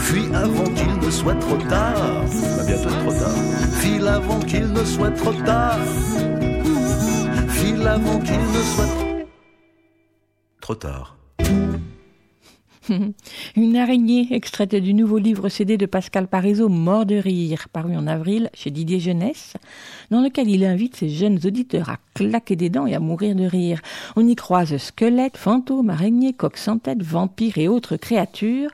[0.00, 2.24] Fuis avant qu'il ne soit trop tard.
[2.56, 3.36] Bah bientôt trop tard.
[3.80, 5.78] File avant qu'il ne soit trop tard.
[7.50, 9.16] File avant qu'il ne soit
[10.60, 11.16] trop tard.
[13.56, 18.06] Une araignée extraite du nouveau livre CD de Pascal Parizeau, Mort de rire, paru en
[18.06, 19.54] avril chez Didier Jeunesse,
[20.10, 23.44] dans lequel il invite ses jeunes auditeurs à claquer des dents et à mourir de
[23.44, 23.80] rire.
[24.14, 28.70] On y croise squelettes, fantômes, araignées, coqs sans tête, vampires et autres créatures,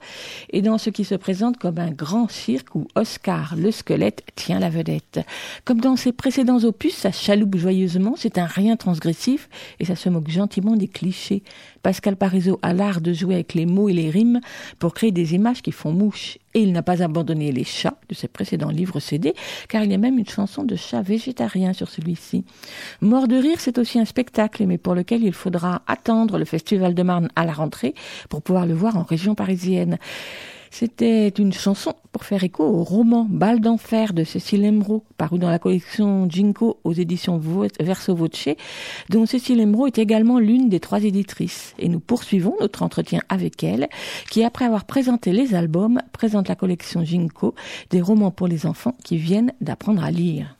[0.50, 4.58] et dans ce qui se présente comme un grand cirque où Oscar le squelette tient
[4.58, 5.20] la vedette.
[5.64, 9.48] Comme dans ses précédents opus, ça chaloupe joyeusement, c'est un rien transgressif,
[9.80, 11.42] et ça se moque gentiment des clichés.
[11.82, 14.40] Pascal Parizeau a l'art de jouer avec les mots et les rimes
[14.78, 16.38] pour créer des images qui font mouche.
[16.54, 19.34] Et il n'a pas abandonné les chats de ses précédents livres CD,
[19.68, 22.44] car il y a même une chanson de chat végétarien sur celui-ci.
[23.00, 26.94] Mort de rire, c'est aussi un spectacle, mais pour lequel il faudra attendre le Festival
[26.94, 27.94] de Marne à la rentrée
[28.28, 29.98] pour pouvoir le voir en région parisienne.
[30.74, 35.50] C'était une chanson pour faire écho au roman Balle d'enfer de Cécile Emeraud, paru dans
[35.50, 37.38] la collection Jinko aux éditions
[37.78, 38.48] Verso Voce,
[39.10, 41.74] dont Cécile Emeraud est également l'une des trois éditrices.
[41.78, 43.90] Et nous poursuivons notre entretien avec elle,
[44.30, 47.54] qui après avoir présenté les albums, présente la collection Jinko,
[47.90, 50.56] des romans pour les enfants qui viennent d'apprendre à lire.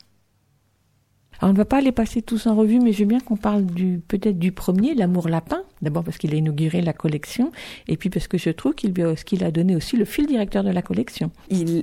[1.45, 3.67] On ne va pas les passer tous en revue, mais je veux bien qu'on parle
[4.07, 5.63] peut-être du premier, l'amour lapin.
[5.83, 7.51] D'abord parce qu'il a inauguré la collection,
[7.89, 10.81] et puis parce que je trouve qu'il a donné aussi le fil directeur de la
[10.81, 11.33] collection.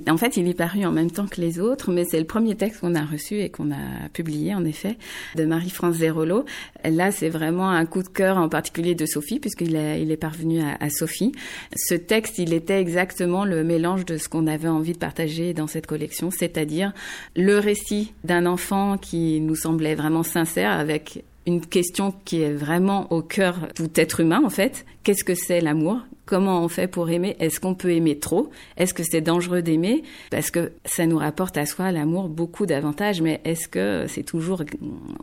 [0.08, 2.54] En fait, il est paru en même temps que les autres, mais c'est le premier
[2.54, 4.96] texte qu'on a reçu et qu'on a publié, en effet,
[5.36, 6.46] de Marie-France Zerolo.
[6.82, 10.62] Là, c'est vraiment un coup de cœur, en particulier de Sophie, puisqu'il il est parvenu
[10.62, 11.32] à, à Sophie.
[11.76, 15.66] Ce texte, il était exactement le mélange de ce qu'on avait envie de partager dans
[15.66, 16.94] cette collection, c'est-à-dire
[17.36, 23.22] le récit d'un enfant qui semblait vraiment sincère avec une question qui est vraiment au
[23.22, 24.84] cœur de tout être humain en fait.
[25.02, 26.00] Qu'est-ce que c'est l'amour?
[26.30, 27.34] Comment on fait pour aimer.
[27.40, 28.50] Est-ce qu'on peut aimer trop?
[28.76, 30.04] Est-ce que c'est dangereux d'aimer?
[30.30, 34.62] Parce que ça nous rapporte à soi l'amour beaucoup d'avantages, mais est-ce que c'est toujours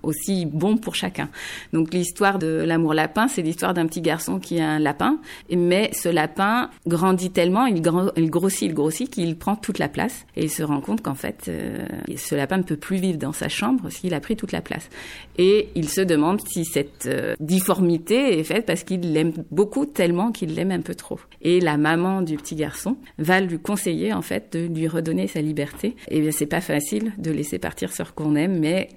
[0.04, 1.30] aussi bon pour chacun?
[1.72, 5.18] Donc l'histoire de l'amour lapin, c'est l'histoire d'un petit garçon qui a un lapin,
[5.50, 10.44] mais ce lapin grandit tellement, il, grossit, il grossit qu'il prend toute la place et
[10.44, 11.86] il se rend compte qu'en fait, euh,
[12.18, 14.90] ce lapin ne peut plus vivre dans sa chambre s'il a pris toute la place.
[15.38, 20.34] Et il se demande si cette euh, difformité est faite parce qu'il l'aime beaucoup tellement
[20.34, 20.97] qu'il l'aime un peu
[21.42, 25.42] Et la maman du petit garçon va lui conseiller en fait de lui redonner sa
[25.42, 25.96] liberté.
[26.10, 28.90] Et bien c'est pas facile de laisser partir ce qu'on aime, mais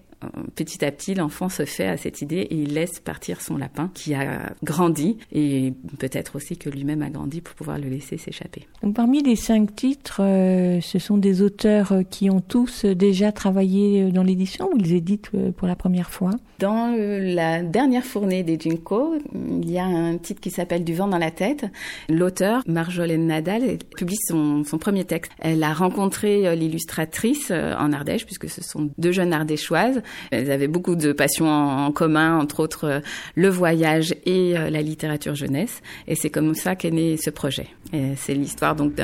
[0.54, 3.90] petit à petit, l'enfant se fait à cette idée et il laisse partir son lapin
[3.94, 8.66] qui a grandi et peut-être aussi que lui-même a grandi pour pouvoir le laisser s'échapper.
[8.82, 14.10] Donc, parmi les cinq titres, euh, ce sont des auteurs qui ont tous déjà travaillé
[14.10, 16.32] dans l'édition ou ils éditent euh, pour la première fois?
[16.58, 21.08] Dans la dernière fournée des Junko, il y a un titre qui s'appelle Du vent
[21.08, 21.64] dans la tête.
[22.10, 25.32] L'auteur, Marjolaine Nadal, publie son, son premier texte.
[25.38, 30.96] Elle a rencontré l'illustratrice en Ardèche puisque ce sont deux jeunes ardéchoises elles avaient beaucoup
[30.96, 33.00] de passions en, commun, entre autres euh,
[33.34, 35.82] le voyage et euh, la littérature jeunesse.
[36.06, 37.68] Et c'est comme ça qu'est né ce projet.
[38.16, 38.94] C'est l'histoire donc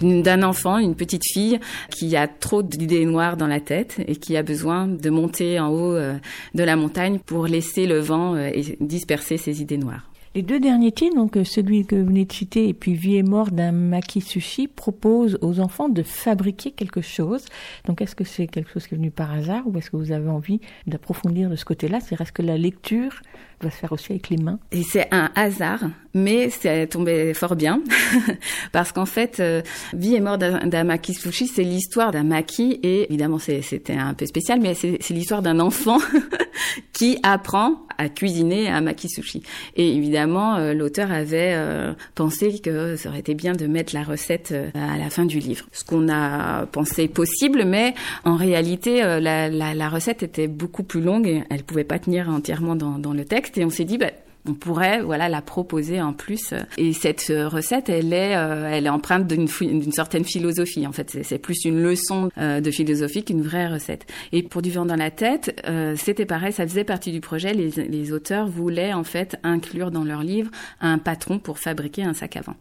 [0.00, 1.58] d'un enfant, une petite fille
[1.90, 5.68] qui a trop d'idées noires dans la tête et qui a besoin de monter en
[5.68, 6.14] haut euh,
[6.54, 10.09] de la montagne pour laisser le vent et disperser ses idées noires.
[10.36, 13.24] Les deux derniers titres, donc celui que vous venez de citer et puis Vie et
[13.24, 17.46] mort d'un maki sushi, proposent aux enfants de fabriquer quelque chose.
[17.86, 20.12] Donc est-ce que c'est quelque chose qui est venu par hasard ou est-ce que vous
[20.12, 21.98] avez envie d'approfondir de ce côté-là?
[21.98, 23.22] C'est est-ce que la lecture
[23.62, 24.58] va se faire aussi avec les mains.
[24.72, 25.80] Et c'est un hasard,
[26.14, 27.82] mais c'est tombé fort bien,
[28.72, 33.04] parce qu'en fait, euh, Vie et mort d'un maki sushi, c'est l'histoire d'un maki, et
[33.10, 35.98] évidemment c'était un peu spécial, mais c'est l'histoire d'un enfant
[36.92, 39.42] qui apprend à cuisiner un maki sushi.
[39.76, 44.02] Et évidemment, euh, l'auteur avait euh, pensé que ça aurait été bien de mettre la
[44.02, 45.66] recette à la fin du livre.
[45.72, 47.94] Ce qu'on a pensé possible, mais
[48.24, 53.12] en réalité, la, recette était beaucoup plus longue et elle pouvait pas tenir entièrement dans
[53.12, 54.10] le texte et on s'est dit, bah,
[54.48, 56.54] On pourrait, voilà, la proposer en plus.
[56.78, 59.48] Et cette recette, elle est, elle est empreinte d'une,
[59.92, 60.86] certaine philosophie.
[60.86, 64.06] En fait, c'est, plus une leçon de philosophie qu'une vraie recette.
[64.32, 65.62] Et pour du vent dans la tête,
[65.96, 67.52] c'était pareil, ça faisait partie du projet.
[67.52, 72.14] Les, les auteurs voulaient en fait inclure dans leur livre un patron pour fabriquer un
[72.14, 72.56] sac à vent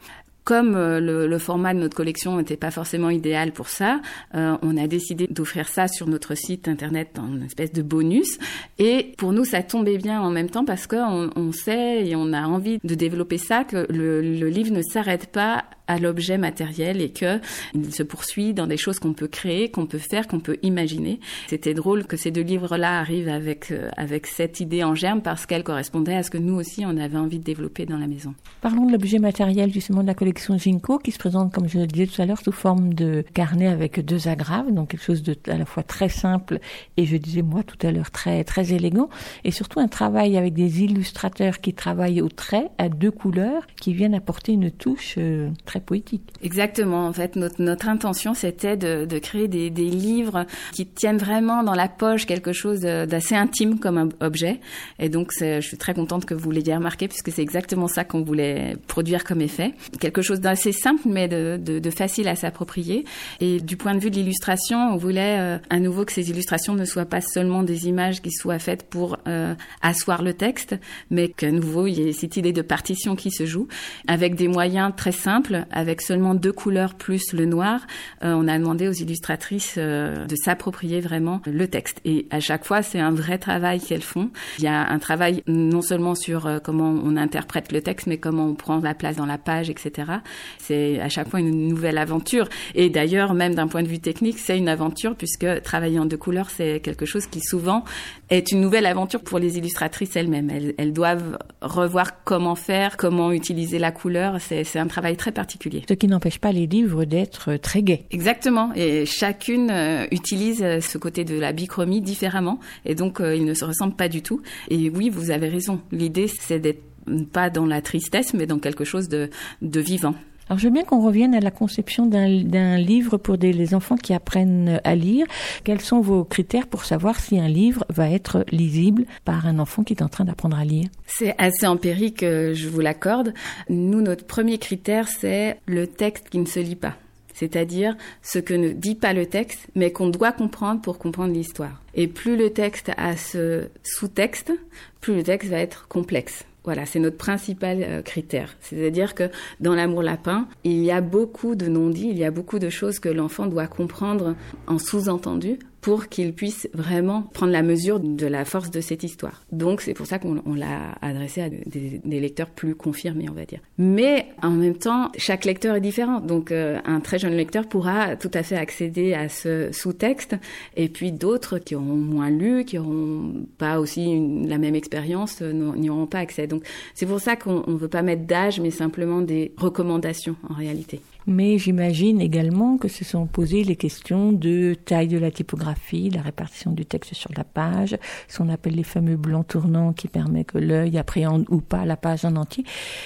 [0.50, 4.02] comme euh, le, format de notre collection n'était pas forcément idéal pour ça,
[4.34, 8.39] euh, on a décidé d'offrir ça sur notre site internet en espèce de bonus.
[8.80, 12.34] Et pour nous, ça tombait bien en même temps parce qu'on on sait et on
[12.34, 17.12] a envie de développer ça, que le, livre ne s'arrête pas à l'objet matériel et
[17.12, 17.39] que
[17.74, 21.20] il se poursuit dans des choses qu'on peut créer, qu'on peut faire, qu'on peut imaginer.
[21.47, 23.89] C'était drôle que ces deux livres-là arrivent avec euh,
[24.24, 27.39] cette idée en germe parce qu'elle correspondait à ce que nous aussi on avait envie
[27.39, 28.36] de développer dans la maison.
[28.62, 31.88] Parlons de l'objet matériel justement de la collection Ginko qui se présente comme je le
[31.88, 35.36] disais tout à l'heure sous forme de carnet avec deux agraves, donc quelque chose de
[35.48, 36.60] à la fois très simple
[36.98, 39.10] et je disais moi tout à l'heure très très élégant
[39.44, 43.94] et surtout un travail avec des illustrateurs qui travaillent au trait à deux couleurs qui
[43.94, 46.24] viennent apporter une touche euh, très poétique.
[46.42, 47.08] Exactement.
[47.08, 51.74] En fait, notre, notre intention, c'était de, créer des, des, livres qui tiennent vraiment dans
[51.74, 54.60] la poche quelque chose d'assez intime comme objet.
[55.00, 58.22] Et donc, je suis très contente que vous l'ayez remarqué puisque c'est exactement ça qu'on
[58.22, 59.74] voulait produire comme effet.
[60.00, 63.05] Quelque d'assez simple mais de facile à s'approprier.
[63.39, 66.73] Et du point de vue de l'illustration, on voulait euh, à nouveau que ces illustrations
[66.73, 70.75] ne soient pas seulement des images qui soient faites pour euh, asseoir le texte,
[71.09, 73.67] mais qu'à nouveau, il y ait cette idée de partition qui se joue
[74.07, 77.82] avec des moyens très simples avec seulement deux couleurs plus le noir,
[78.23, 82.01] euh, on a demandé aux illustratrices euh, de s'approprier vraiment le texte.
[82.05, 84.30] Et à chaque fois, c'est un vrai travail qu'elles font.
[84.57, 88.17] Il y a un travail non seulement sur euh, comment on interprète le texte, mais
[88.17, 90.11] comment on prend la place dans la page, etc.
[90.57, 92.47] C'est à chaque fois une nouvelle aventure.
[92.76, 96.17] Et d'ailleurs, même d'un point de vue technique, c'est une aventure puisque travailler en deux
[96.17, 97.84] couleurs, c'est quelque chose qui souvent
[98.30, 100.49] est une nouvelle aventure pour les illustratrices elles-mêmes.
[100.49, 104.38] Elles, elles doivent revoir comment faire, comment utiliser la couleur.
[104.39, 108.05] C'est un travail très particulier ce qui n'empêche pas les livres d'être très gais.
[108.11, 108.72] Exactement.
[108.76, 112.59] Et chacune euh, utilise euh, ce côté de la bichromie différemment.
[112.86, 114.41] Et donc, euh, ils ne se ressemblent pas du tout.
[114.70, 115.82] Et oui, vous avez raison.
[115.91, 116.89] L'idée, c'est d'être
[117.32, 119.30] pas dans la tristesse, mais dans quelque chose de,
[119.62, 120.16] de vivant.
[120.50, 123.97] Alors, je veux bien qu'on revienne à la conception d'un livre pour des, les enfants
[123.97, 125.28] qui apprennent à lire.
[125.64, 129.84] Quels sont vos critères pour savoir si un livre va être lisible par un enfant
[129.84, 130.88] qui est en train d'apprendre à lire?
[131.06, 133.36] C'est assez empirique, euh, je vous l'accorde.
[133.70, 136.95] Nous, notre premier critère, c'est le texte qui ne se lit pas
[137.39, 141.82] c'est-à-dire ce que ne dit pas le texte, mais qu'on doit comprendre pour comprendre l'histoire.
[141.95, 144.52] Et plus le texte a ce sous-texte,
[145.00, 146.43] plus le texte va être complexe.
[146.70, 148.55] Voilà, c'est notre principal euh, critère.
[148.61, 152.59] C'est-à-dire que dans l'amour lapin, il y a beaucoup de non-dits, il y a beaucoup
[152.59, 154.36] de choses que l'enfant doit comprendre
[154.67, 159.43] en sous-entendu pour qu'il puisse vraiment prendre la mesure de la force de cette histoire.
[159.51, 163.59] Donc c'est pour ça qu'on l'a adressé à des, lecteurs plus confirmés, on va dire.
[163.77, 166.19] Mais en même temps, chaque lecteur est différent.
[166.19, 170.36] Donc euh, un très jeune lecteur pourra tout à fait accéder à ce sous-texte,
[170.75, 175.51] et puis d'autres qui auront moins lu, qui auront pas aussi la même expérience, euh,
[175.53, 176.47] n'y auront pas accès.
[176.47, 176.63] Donc
[176.93, 181.01] c'est pour ça qu'on ne veut pas mettre d'âge, mais simplement des recommandations en réalité
[181.28, 186.22] mais j'imagine également que se sont posées les questions de taille de la typographie, la
[186.22, 187.97] répartition du texte sur la page,
[188.28, 191.97] ce qu'on appelle les fameux blancs tournants qui permet que l'œil appréhende ou pas la
[191.97, 192.63] page en entier.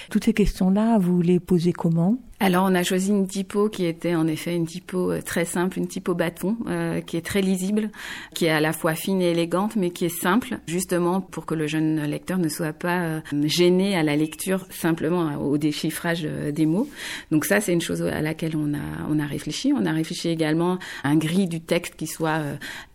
[0.09, 2.17] Toutes ces questions-là, vous les posez comment?
[2.39, 5.79] Alors on a choisi une typo qui était en effet une typo euh, très simple,
[5.79, 7.89] une typo bâton, euh, qui est très lisible,
[8.33, 11.55] qui est à la fois fine et élégante, mais qui est simple, justement pour que
[11.55, 16.65] le jeune lecteur ne soit pas euh, gêné à la lecture simplement au déchiffrage des
[16.65, 16.89] mots.
[17.31, 19.71] Donc ça c'est une chose à laquelle on a on a réfléchi.
[19.73, 22.41] On a réfléchi également à un gris du texte qui soit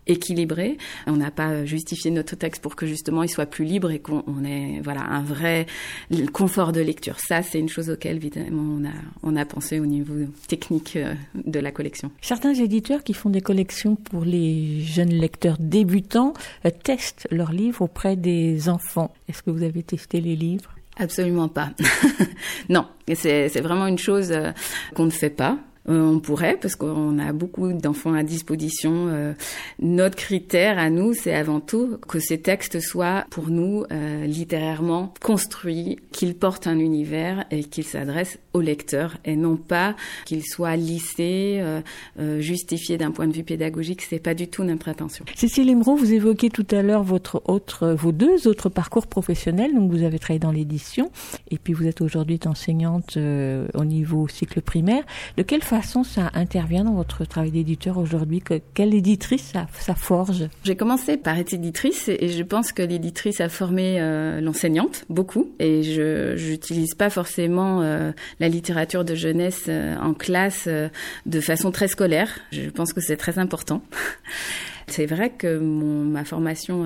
[0.09, 0.77] équilibré.
[1.07, 4.43] On n'a pas justifié notre texte pour que justement il soit plus libre et qu'on
[4.43, 5.65] ait voilà un vrai
[6.33, 7.19] confort de lecture.
[7.19, 8.93] Ça, c'est une chose auquel évidemment on a
[9.23, 12.11] on a pensé au niveau technique euh, de la collection.
[12.21, 16.33] Certains éditeurs qui font des collections pour les jeunes lecteurs débutants
[16.65, 19.13] euh, testent leurs livres auprès des enfants.
[19.27, 20.71] Est-ce que vous avez testé les livres?
[20.97, 21.71] Absolument pas.
[22.69, 24.51] non, c'est vraiment une chose euh,
[24.95, 25.57] qu'on ne fait pas.
[25.87, 29.07] Euh, on pourrait, parce qu'on a beaucoup d'enfants à disposition.
[29.07, 29.33] Euh,
[29.79, 35.13] notre critère à nous, c'est avant tout que ces textes soient pour nous euh, littérairement
[35.21, 40.75] construits, qu'ils portent un univers et qu'ils s'adressent au lecteur et non pas qu'ils soient
[40.75, 41.61] lissés,
[42.39, 44.01] justifiés d'un point de vue pédagogique.
[44.01, 45.25] C'est pas du tout notre intention.
[45.35, 49.73] Cécile Emeraud, vous évoquez tout à l'heure votre autre, vos deux autres parcours professionnels.
[49.73, 51.11] Donc vous avez travaillé dans l'édition
[51.51, 55.03] et puis vous êtes aujourd'hui enseignante au niveau cycle primaire.
[55.37, 60.49] De quelle façon ça intervient dans votre travail d'éditeur aujourd'hui Quelle éditrice ça, forge?
[60.65, 65.51] J'ai commencé par être éditrice et je pense que l'éditrice a formé euh, l'enseignante beaucoup.
[65.59, 68.11] Et je n'utilise pas forcément euh,
[68.41, 72.39] la littérature de jeunesse euh, en classe de façon très scolaire.
[72.51, 73.81] Je pense que c'est très important.
[74.91, 76.85] C'est vrai que ma formation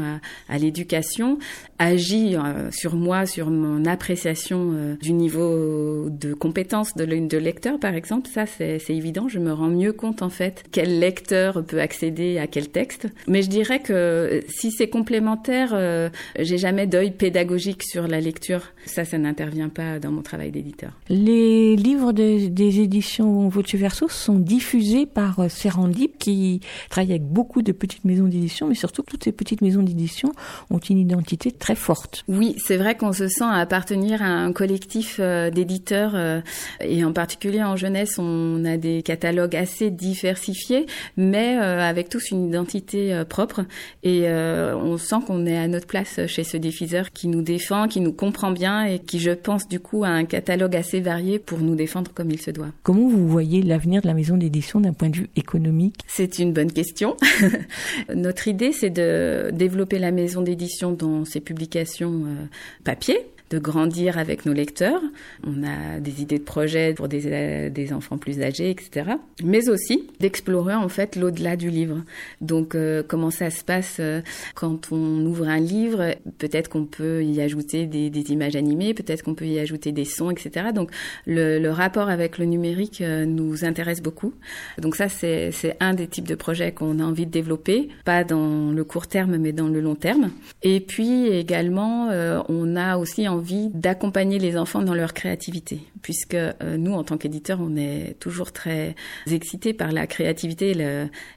[0.50, 1.40] à, l'éducation
[1.80, 7.80] agit euh, sur moi, sur mon appréciation euh, du niveau de compétence de, de lecteur,
[7.80, 8.30] par exemple.
[8.30, 9.28] Ça, c'est évident.
[9.28, 13.08] Je me rends mieux compte, en fait, quel lecteur peut accéder à quel texte.
[13.28, 18.62] Mais je dirais que si c'est complémentaire, euh, j'ai jamais d'œil pédagogique sur la lecture.
[18.86, 20.92] Ça, ça n'intervient pas dans mon travail d'éditeur.
[21.10, 27.62] Les livres de, des éditions Voce Verso sont diffusés par Serendip, qui travaille avec beaucoup
[27.62, 30.32] de petits maisons d'édition, mais surtout toutes ces petites maisons d'édition
[30.70, 32.24] ont une identité très forte.
[32.28, 36.42] Oui, c'est vrai qu'on se sent appartenir à un collectif euh, d'éditeurs euh,
[36.82, 40.86] et en particulier en jeunesse, on a des catalogues assez diversifiés,
[41.18, 43.66] mais euh, avec tous une identité propre
[44.04, 48.00] et on sent qu'on est à notre place chez ce diffuseur qui nous défend, qui
[48.00, 51.60] nous comprend bien et qui, je pense, du coup, a un catalogue assez varié pour
[51.60, 52.70] nous défendre comme il se doit.
[52.84, 56.02] Comment vous voyez l'avenir de la maison d'édition d'un point de vue économique?
[56.08, 57.18] C'est une bonne question.
[58.14, 62.46] Notre idée, c'est de développer la maison d'édition dans ses publications euh,
[62.84, 63.20] papier,
[63.50, 65.02] de grandir avec nos lecteurs.
[65.46, 69.12] On a des idées de projets pour des, des enfants plus âgés, etc.
[69.44, 72.04] Mais aussi d'explorer en fait l'au-delà du livre.
[72.42, 74.22] Donc euh, comment ça se passe euh,
[74.56, 79.24] quand on ouvre un livre Peut-être qu'on peut y ajouter des, des images animées, peut-être
[79.24, 80.68] qu'on peut y ajouter des sons, etc.
[80.74, 80.92] Donc
[81.26, 84.34] le, le rapport avec le numérique euh, nous intéresse beaucoup.
[84.80, 88.72] Donc ça c'est un des types de projets qu'on a envie de développer, pas dans
[88.72, 90.32] le court terme mais dans le long terme.
[90.62, 92.10] Et puis également
[92.50, 97.18] on a aussi envie d'accompagner les enfants dans leur créativité, puisque euh, nous, en tant
[97.18, 98.96] qu'éditeurs, on est toujours très
[99.30, 100.74] excités par la créativité,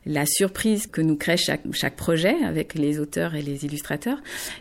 [0.07, 4.19] la surprise que nous crée chaque, projet avec les auteurs et les illustrateurs.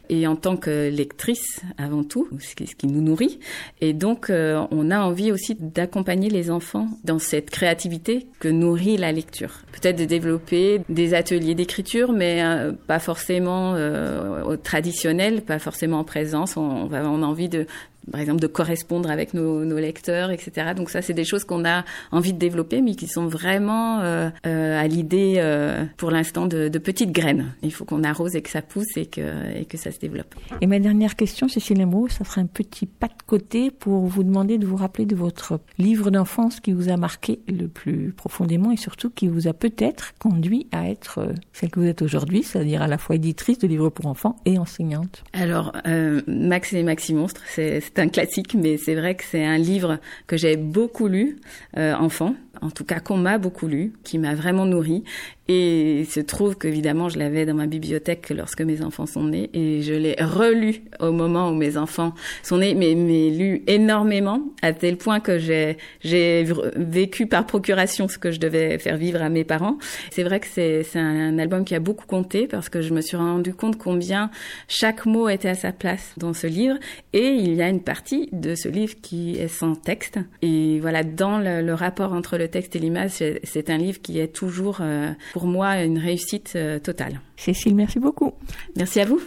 [0.09, 3.39] Et en tant que lectrice, avant tout, ce qui, nous nourrit.
[3.81, 8.97] Et donc, euh, on a envie aussi d'accompagner les enfants dans cette créativité que nourrit
[8.97, 9.61] la lecture.
[9.71, 16.03] Peut-être de développer des ateliers d'écriture, mais euh, pas forcément euh, traditionnels, pas forcément en
[16.03, 16.57] présence.
[16.57, 17.67] On, va, a envie de
[18.11, 20.73] par exemple de correspondre avec nos, nos lecteurs, etc.
[20.75, 24.29] Donc ça, c'est des choses qu'on a envie de développer, mais qui sont vraiment euh,
[24.45, 27.53] euh, à l'idée euh, pour l'instant de, de, petites graines.
[27.63, 29.21] Il faut qu'on arrose et que ça pousse et que,
[29.55, 30.35] et que ça se développe.
[30.61, 34.23] Et ma dernière question, Cécile Emo, ça sera un petit pas de côté pour vous
[34.23, 38.71] demander de vous rappeler de votre livre d'enfance qui vous a marqué le plus profondément
[38.71, 42.43] et surtout qui vous a peut-être conduit à être euh, celle que vous êtes aujourd'hui,
[42.43, 45.23] c'est-à-dire à la fois éditrice de livres pour enfants et enseignante.
[45.33, 49.45] Alors, euh, Max et Maxi Monstre, c'est c'est un classique, mais c'est vrai que c'est
[49.45, 51.37] un livre que j'ai beaucoup lu
[51.77, 55.03] euh, enfant, en tout cas qu'on m'a beaucoup lu, qui m'a vraiment nourri
[55.47, 59.51] et il se trouve qu'évidemment, je l'avais dans ma bibliothèque lorsque mes enfants sont nés
[59.53, 64.41] et je l'ai relu au moment où mes enfants sont nés, mais, mais lu énormément
[64.63, 69.21] à tel point que j'ai, j'ai vécu par procuration ce que je devais faire vivre
[69.21, 69.77] à mes parents.
[70.09, 73.01] C'est vrai que c'est, c'est un, album qui a beaucoup compté parce que je me
[73.01, 74.31] suis rendu compte combien
[74.67, 76.77] chaque mot était à sa place dans ce livre
[77.13, 80.17] et il y a une partie de ce livre qui est sans texte.
[80.41, 84.19] Et voilà, dans le, rapport entre le texte et l'image, c'est, c'est un livre qui
[84.19, 87.19] est toujours euh, pour moi une réussite euh, totale.
[87.35, 88.31] Cécile, merci beaucoup.
[88.77, 89.19] Merci à vous.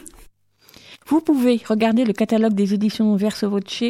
[1.07, 3.85] Vous pouvez regarder le catalogue des éditions Verso Voce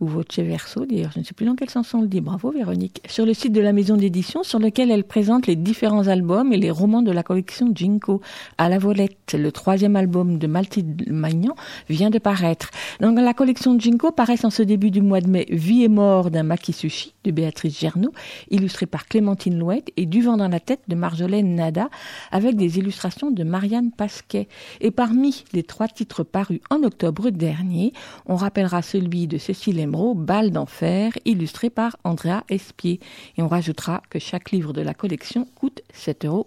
[0.00, 2.50] ou Voce Verso, d'ailleurs, je ne sais plus dans quel sens on le dit, bravo
[2.50, 6.52] Véronique, sur le site de la maison d'édition sur lequel elle présente les différents albums
[6.52, 8.22] et les romans de la collection Jinko.
[8.56, 11.54] À la volette, le troisième album de Mathilde Magnan
[11.88, 12.70] vient de paraître.
[13.00, 16.30] Dans la collection Jinko paraissent en ce début du mois de mai Vie et mort
[16.30, 18.12] d'un Makisushi de Béatrice Gernaud,
[18.50, 21.90] illustré par Clémentine Louette et Du vent dans la tête de Marjolaine Nada,
[22.32, 24.48] avec des illustrations de Marianne Pasquet.
[24.80, 27.92] Et parmi les trois titres parus en octobre dernier,
[28.26, 33.00] on rappellera celui de Cécile Balle d'enfer, illustré par Andrea Espier.
[33.36, 36.46] Et on rajoutera que chaque livre de la collection coûte 7,50 euros.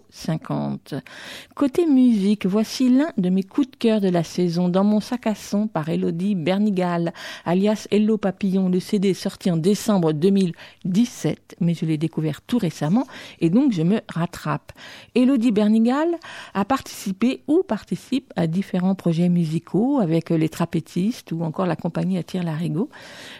[1.54, 5.26] Côté musique, voici l'un de mes coups de cœur de la saison, Dans mon sac
[5.26, 7.12] à son par Elodie Bernigal,
[7.44, 13.06] alias Hello Papillon, le CD sorti en décembre 2017, mais je l'ai découvert tout récemment
[13.40, 14.72] et donc je me rattrape.
[15.14, 16.16] Elodie Bernigal
[16.54, 22.16] a participé ou participe à différents projets musicaux avec les trapétistes ou encore la compagnie
[22.16, 22.88] Attire Larigot.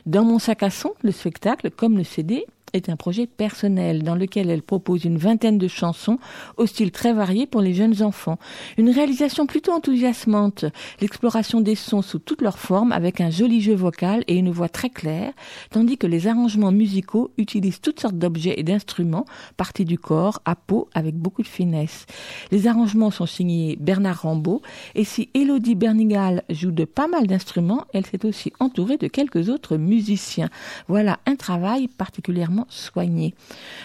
[0.07, 4.14] Dans mon sac à son, le spectacle, comme le CD, est un projet personnel dans
[4.14, 6.18] lequel elle propose une vingtaine de chansons
[6.56, 8.38] au style très varié pour les jeunes enfants.
[8.76, 10.66] Une réalisation plutôt enthousiasmante,
[11.00, 14.68] l'exploration des sons sous toutes leurs formes avec un joli jeu vocal et une voix
[14.68, 15.32] très claire,
[15.70, 19.24] tandis que les arrangements musicaux utilisent toutes sortes d'objets et d'instruments,
[19.56, 22.06] parties du corps, à peau, avec beaucoup de finesse.
[22.50, 24.62] Les arrangements sont signés Bernard Rambaud,
[24.94, 29.48] et si Elodie Bernigal joue de pas mal d'instruments, elle s'est aussi entourée de quelques
[29.48, 30.48] autres musiciens.
[30.88, 33.34] Voilà un travail particulièrement soigné.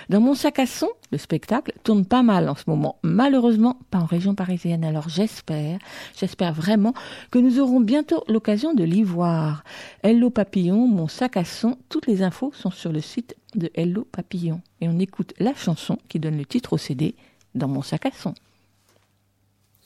[0.10, 2.98] Dans mon sac à son, le spectacle tourne pas mal en ce moment.
[3.04, 4.84] Malheureusement, pas en région parisienne.
[4.84, 5.80] Alors j'espère,
[6.18, 6.94] j'espère vraiment
[7.32, 9.64] que nous aurons bientôt l'occasion de l'y voir.
[10.04, 14.08] Hello Papillon, mon sac à son, toutes les infos sont sur le site de Hello
[14.12, 14.62] Papillon.
[14.82, 17.16] Et on écoute la chanson qui donne le titre au CD
[17.56, 18.34] dans mon sac à son.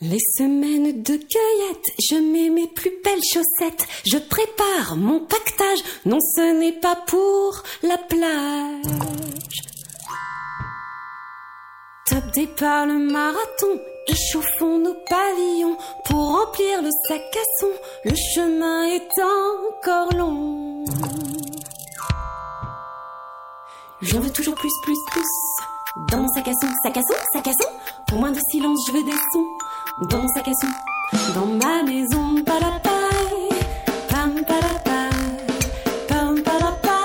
[0.06, 6.20] Les semaines de cueillette, je mets mes plus belles chaussettes, je prépare mon pactage, non
[6.20, 8.82] ce n'est pas pour la plage.
[12.06, 17.72] Top départ le marathon, échauffons nos pavillons pour remplir le sac à son,
[18.04, 20.84] le chemin est encore long.
[24.02, 25.24] J'en veux toujours plus, plus, plus.
[26.12, 27.70] Dans mon sac à son, sac à son, sac à son.
[28.08, 29.48] Pour moins de silence, je veux des sons.
[30.00, 30.68] Dans mon sac à son,
[31.36, 33.60] dans ma maison, pas la paille.
[34.10, 35.68] Pam, pa la paille.
[36.08, 36.42] Pam.
[36.42, 36.74] Pam.
[36.82, 37.04] Pam.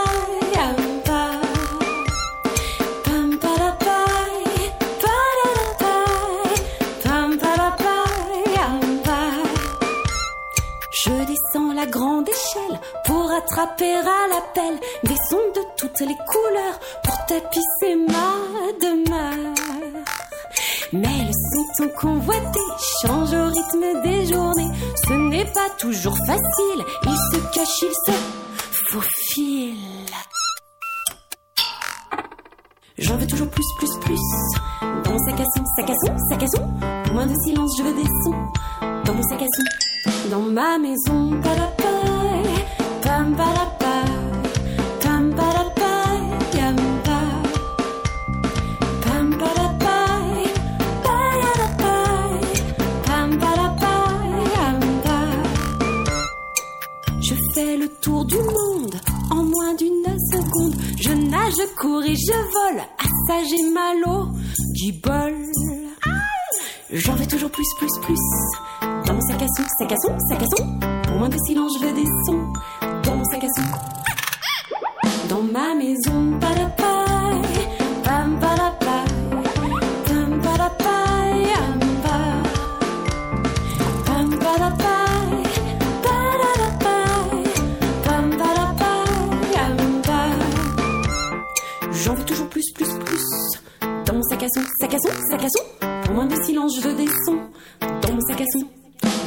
[10.90, 16.80] Je descends la grande échelle pour attraper à l'appel des sons de toutes les couleurs
[17.04, 19.57] pour tapisser ma demeure.
[20.92, 22.60] Mais le son tant convoité
[23.02, 24.70] change au rythme des journées.
[25.06, 28.12] Ce n'est pas toujours facile, il se cache, il se
[28.90, 29.74] faufile.
[32.96, 34.18] J'en veux toujours plus, plus, plus.
[35.04, 37.12] Dans mon sac à son, sac à son, sac à son.
[37.12, 38.34] Moins de silence, je veux des sons.
[39.04, 42.64] Dans mon sac à son, dans ma maison, pas la paille.
[43.02, 43.87] Pam, pa
[62.08, 62.80] et je vole.
[62.80, 64.28] À ça j'ai mal au
[64.74, 65.34] gibol.
[66.90, 68.18] J'en veux toujours plus, plus, plus.
[69.06, 70.78] Dans mon sac à son, sac à son, sac à son.
[71.02, 72.52] Pour moins de silence, je veux des sons.
[73.04, 75.28] Dans mon sac à son.
[75.28, 76.17] Dans ma maison,
[94.98, 95.64] à son, sac à son.
[96.04, 97.38] Pour moins de silence, je veux des sons.
[97.80, 98.66] Dans mon sac à son.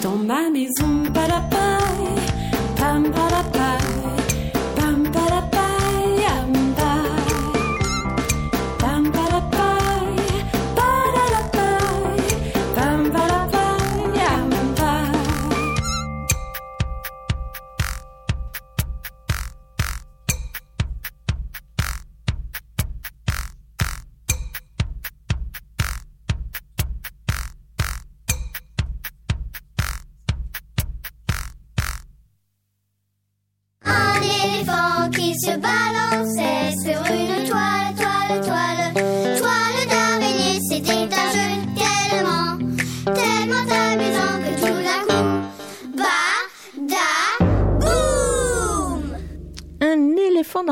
[0.01, 2.15] Dans ma maison, pas la paille.
[2.77, 4.20] Pam, pa la paille.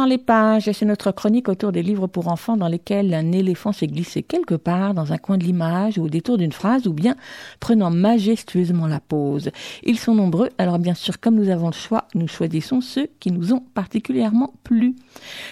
[0.10, 3.88] Les pages, c'est notre chronique autour des livres pour enfants dans lesquels un éléphant s'est
[3.88, 7.16] glissé quelque part dans un coin de l'image ou au détour d'une phrase ou bien
[7.60, 9.52] prenant majestueusement la pose.
[9.84, 13.32] Ils sont nombreux, alors bien sûr comme nous avons le choix, nous choisissons ceux qui
[13.32, 14.96] nous ont particulièrement plu.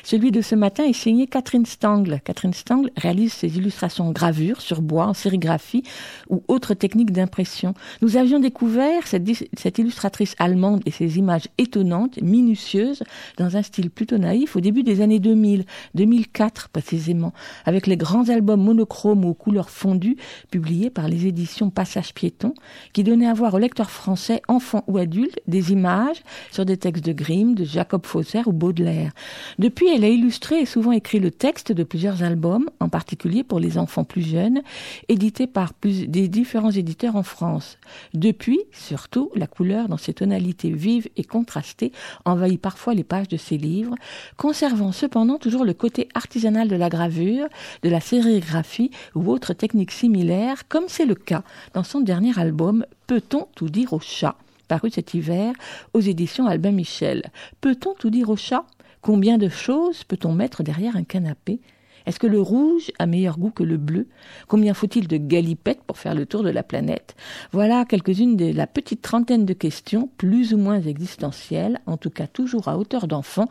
[0.04, 2.20] Celui de ce matin est signé Catherine Stangle.
[2.24, 5.84] Catherine Stangle réalise ses illustrations en gravure sur bois, en sérigraphie
[6.30, 7.76] ou autres techniques d'impression.
[8.02, 13.04] Nous avions découvert cette, cette illustratrice allemande et ses images étonnantes, minutieuses,
[13.38, 17.34] dans un style plutôt naïf au début des années 2000, 2004 précisément,
[17.66, 20.18] avec les grands albums monochromes aux couleurs fondues
[20.52, 22.54] publiés par les éditions Passage Piéton,
[22.94, 26.22] qui donnaient à voir aux lecteurs français, enfants ou adultes, des images
[26.52, 29.12] sur des textes de Grimm, de Jacob Fausser ou Baudelaire.
[29.60, 33.60] Depuis, elle a illustré et souvent écrit le texte de plusieurs albums, en particulier pour
[33.60, 34.62] les enfants plus jeunes,
[35.10, 37.78] édités par des différents éditeurs en France.
[38.14, 41.92] Depuis, surtout, la couleur dans ses tonalités vives et contrastées
[42.26, 43.96] envahit parfois les pages de ses livres,
[44.38, 47.48] conservant cependant toujours le côté artisanal de la gravure,
[47.84, 52.86] de la sérigraphie ou autres techniques similaires, comme c'est le cas dans son dernier album
[53.08, 54.36] Peut-on tout dire au chat?
[54.68, 55.54] Paru cet hiver
[55.94, 57.24] aux éditions Albin Michel.
[57.62, 58.66] Peut-on tout dire au chat?
[59.02, 61.60] Combien de choses peut-on mettre derrière un canapé?
[62.08, 64.08] Est-ce que le rouge a meilleur goût que le bleu?
[64.48, 67.18] Combien faut-il de galipettes pour faire le tour de la planète?
[67.52, 72.28] Voilà quelques-unes de la petite trentaine de questions, plus ou moins existentielles, en tout cas
[72.28, 73.50] toujours à hauteur d'enfant,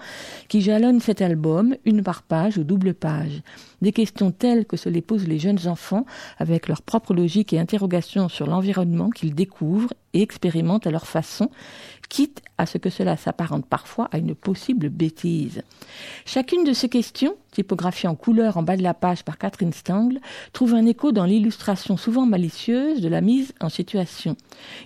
[0.49, 3.43] qui jalonnent cet album, une par page ou double page.
[3.83, 6.07] Des questions telles que se les posent les jeunes enfants,
[6.39, 11.51] avec leur propre logique et interrogation sur l'environnement qu'ils découvrent et expérimentent à leur façon,
[12.09, 15.63] quitte à ce que cela s'apparente parfois à une possible bêtise.
[16.25, 20.21] Chacune de ces questions, typographiées en couleur en bas de la page par Catherine Stangle,
[20.53, 24.37] trouve un écho dans l'illustration souvent malicieuse de la mise en situation.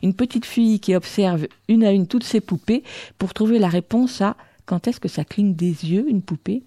[0.02, 2.82] Une petite fille qui observe une à une toutes ses poupées
[3.18, 6.62] pour trouver la réponse à quand est-ce que ça cligne des yeux, une poupée?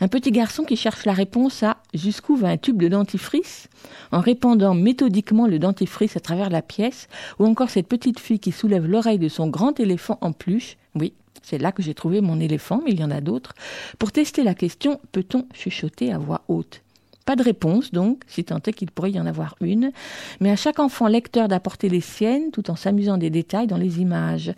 [0.00, 3.68] Un petit garçon qui cherche la réponse à jusqu'où va un tube de dentifrice
[4.12, 7.08] en répandant méthodiquement le dentifrice à travers la pièce,
[7.38, 11.12] ou encore cette petite fille qui soulève l'oreille de son grand éléphant en pluche, oui,
[11.42, 13.54] c'est là que j'ai trouvé mon éléphant, mais il y en a d'autres,
[13.98, 16.82] pour tester la question peut-on chuchoter à voix haute?
[17.28, 19.92] Pas de réponse donc, si tant est qu'il pourrait y en avoir une,
[20.40, 24.00] mais à chaque enfant lecteur d'apporter les siennes tout en s'amusant des détails dans les
[24.00, 24.54] images.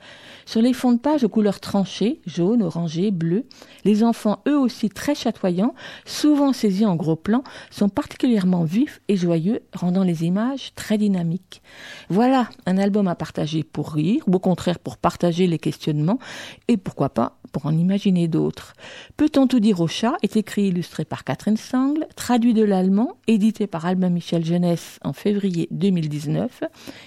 [0.46, 3.44] Sur les fonds de page aux couleurs tranchées, jaune, orangé, bleu,
[3.84, 7.42] les enfants eux aussi très chatoyants, souvent saisis en gros plans,
[7.72, 11.62] sont particulièrement vifs et joyeux, rendant les images très dynamiques.
[12.08, 16.20] Voilà un album à partager pour rire, ou au contraire pour partager les questionnements,
[16.68, 18.74] et pourquoi pas pour en imaginer d'autres.
[19.16, 23.16] Peut-on tout dire au chat est écrit et illustré par Catherine Sangle, traduit de l'allemand,
[23.26, 26.64] édité par Albin Michel Jeunesse en février 2019.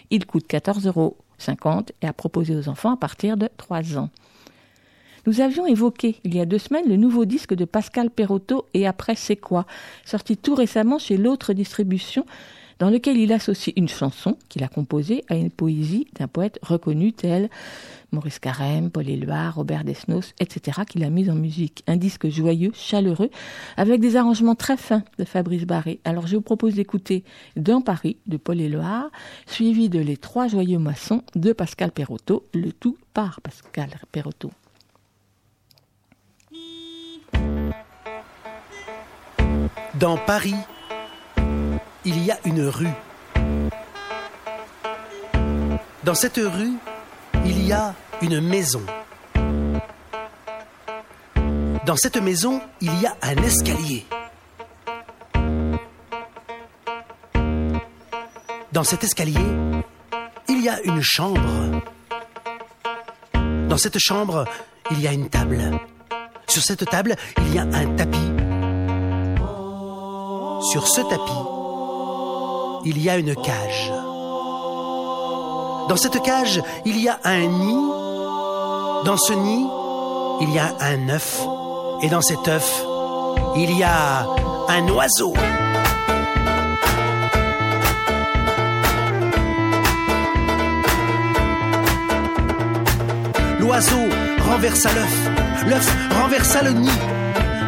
[0.10, 1.18] Il coûte 14,50 euros
[2.02, 4.10] et à proposer aux enfants à partir de 3 ans.
[5.26, 8.86] Nous avions évoqué il y a deux semaines le nouveau disque de Pascal Perotto et
[8.86, 9.66] après c'est quoi,
[10.04, 12.26] sorti tout récemment chez l'autre distribution
[12.80, 17.14] dans lequel il associe une chanson qu'il a composée à une poésie d'un poète reconnu
[17.14, 17.50] tel
[18.14, 21.84] Maurice Carême, Paul Éluard, Robert Desnos, etc., qu'il a mis en musique.
[21.88, 23.30] Un disque joyeux, chaleureux,
[23.76, 26.00] avec des arrangements très fins de Fabrice Barré.
[26.06, 27.24] Alors je vous propose d'écouter
[27.58, 29.10] Dans Paris de Paul Éluard,
[29.48, 34.52] suivi de Les Trois Joyeux Moissons de Pascal Perotto, le tout par Pascal Perotto.
[40.00, 40.56] Dans Paris,
[42.06, 42.94] il y a une rue.
[46.04, 46.74] Dans cette rue,
[47.46, 48.82] il y a une maison.
[51.86, 54.06] Dans cette maison, il y a un escalier.
[58.72, 59.40] Dans cet escalier,
[60.50, 61.42] il y a une chambre.
[63.70, 64.46] Dans cette chambre,
[64.92, 65.80] il y a une table.
[66.48, 68.32] Sur cette table, il y a un tapis.
[70.72, 71.63] Sur ce tapis,
[72.86, 73.92] il y a une cage.
[75.90, 77.88] Dans cette cage, il y a un nid.
[79.06, 79.66] Dans ce nid,
[80.42, 81.42] il y a un œuf.
[82.02, 82.84] Et dans cet œuf,
[83.56, 84.26] il y a
[84.70, 85.34] un oiseau.
[93.60, 93.96] L'oiseau
[94.50, 95.30] renversa l'œuf.
[95.68, 96.90] L'œuf renversa le nid.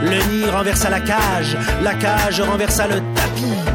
[0.03, 1.57] Le nid renversa la cage.
[1.81, 3.74] La cage renversa le tapis.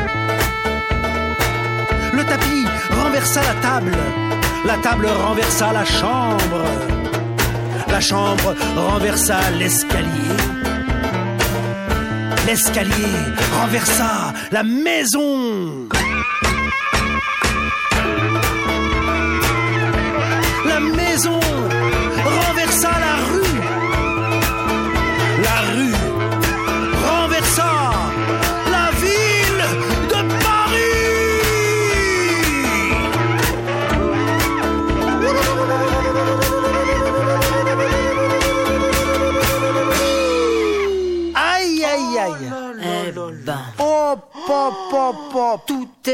[3.21, 3.97] La table.
[4.65, 6.65] La table renversa la chambre.
[7.89, 10.37] La chambre renversa l'escalier.
[12.47, 13.17] L'escalier
[13.53, 15.80] renversa la maison.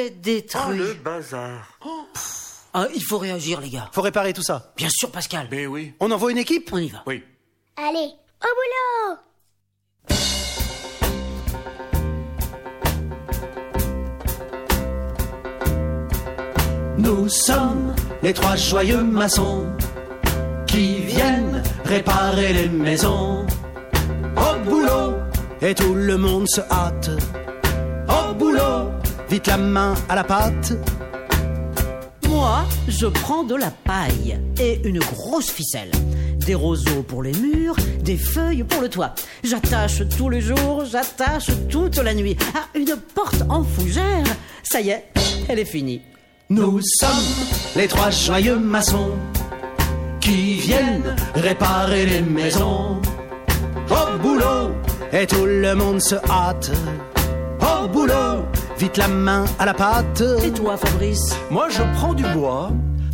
[0.06, 0.94] Est détruit.
[1.04, 1.78] bazar.
[2.72, 3.88] Ah, il faut réagir, les gars.
[3.92, 4.72] Faut réparer tout ça.
[4.76, 5.48] Bien sûr, Pascal.
[5.50, 5.94] Mais oui.
[6.00, 6.68] On envoie une équipe?
[6.72, 7.02] On y va.
[7.06, 7.22] Oui.
[7.76, 8.10] Allez,
[8.42, 9.18] au boulot
[16.98, 19.66] Nous sommes les trois joyeux maçons
[20.66, 23.46] qui viennent réparer les maisons.
[24.36, 25.14] Au boulot
[25.60, 27.10] et tout le monde se hâte.
[28.08, 28.90] Au boulot,
[29.28, 30.72] vite la main à la pâte.
[32.28, 35.90] Moi, je prends de la paille et une grosse ficelle.
[36.46, 39.14] des roseaux pour les murs, des feuilles pour le toit.
[39.42, 42.36] J'attache tout le jour, j'attache toute la nuit.
[42.54, 44.24] Ah, une porte en fougère,
[44.62, 45.06] ça y est,
[45.48, 46.02] elle est finie.
[46.48, 47.34] Nous sommes
[47.74, 49.10] les trois joyeux maçons
[50.20, 53.00] qui viennent réparer les maisons.
[53.90, 54.70] Au boulot,
[55.12, 56.70] et tout le monde se hâte.
[57.60, 58.44] Au boulot,
[58.78, 60.22] vite la main à la pâte.
[60.44, 62.70] Et toi, Fabrice Moi, je prends du bois,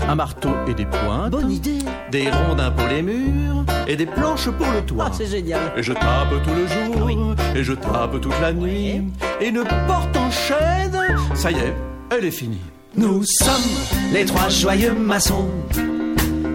[0.09, 1.79] un marteau et des pointes, Bonne idée.
[2.11, 5.07] des rondins pour les murs et des planches pour le toit.
[5.09, 5.61] Ah, c'est génial.
[5.77, 9.03] Et je tape tout le jour, et je tape toute la nuit.
[9.41, 11.75] Et une porte en chêne, ça y est,
[12.11, 12.61] elle est finie.
[12.97, 13.71] Nous sommes
[14.13, 15.49] les trois joyeux maçons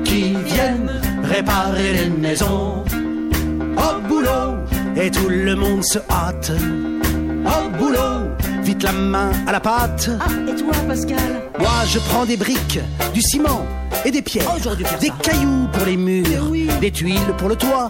[0.03, 0.91] qui viennent
[1.24, 2.84] réparer les maisons.
[3.78, 4.55] Au boulot,
[4.95, 6.51] et tout le monde se hâte.
[7.45, 8.26] Au boulot,
[8.68, 10.09] vite la main à la pâte.
[10.20, 11.18] Ah, et toi, Pascal
[11.57, 12.80] Moi, je prends des briques,
[13.13, 13.65] du ciment
[14.03, 15.13] et des pierres, Oh, des ça.
[15.24, 16.68] cailloux pour les murs, oui.
[16.82, 17.89] des tuiles pour le toit.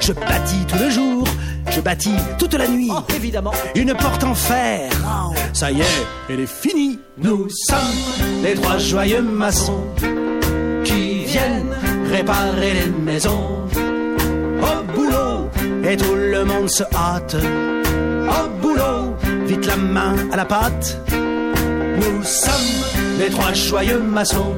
[0.00, 1.24] Je bâtis tout le jour,
[1.70, 2.90] je bâtis toute la nuit.
[2.92, 3.52] Oh, évidemment.
[3.74, 4.90] Une porte en fer.
[5.54, 6.98] Ça y est, elle est finie.
[7.16, 9.82] Nous sommes les trois joyeux maçons
[10.84, 11.74] qui viennent
[12.10, 13.60] réparer les maisons.
[14.60, 15.48] Au boulot,
[15.88, 17.36] et tout le monde se hâte.
[19.46, 20.98] Vite la main à la pâte.
[21.10, 24.54] Nous sommes les trois joyeux maçons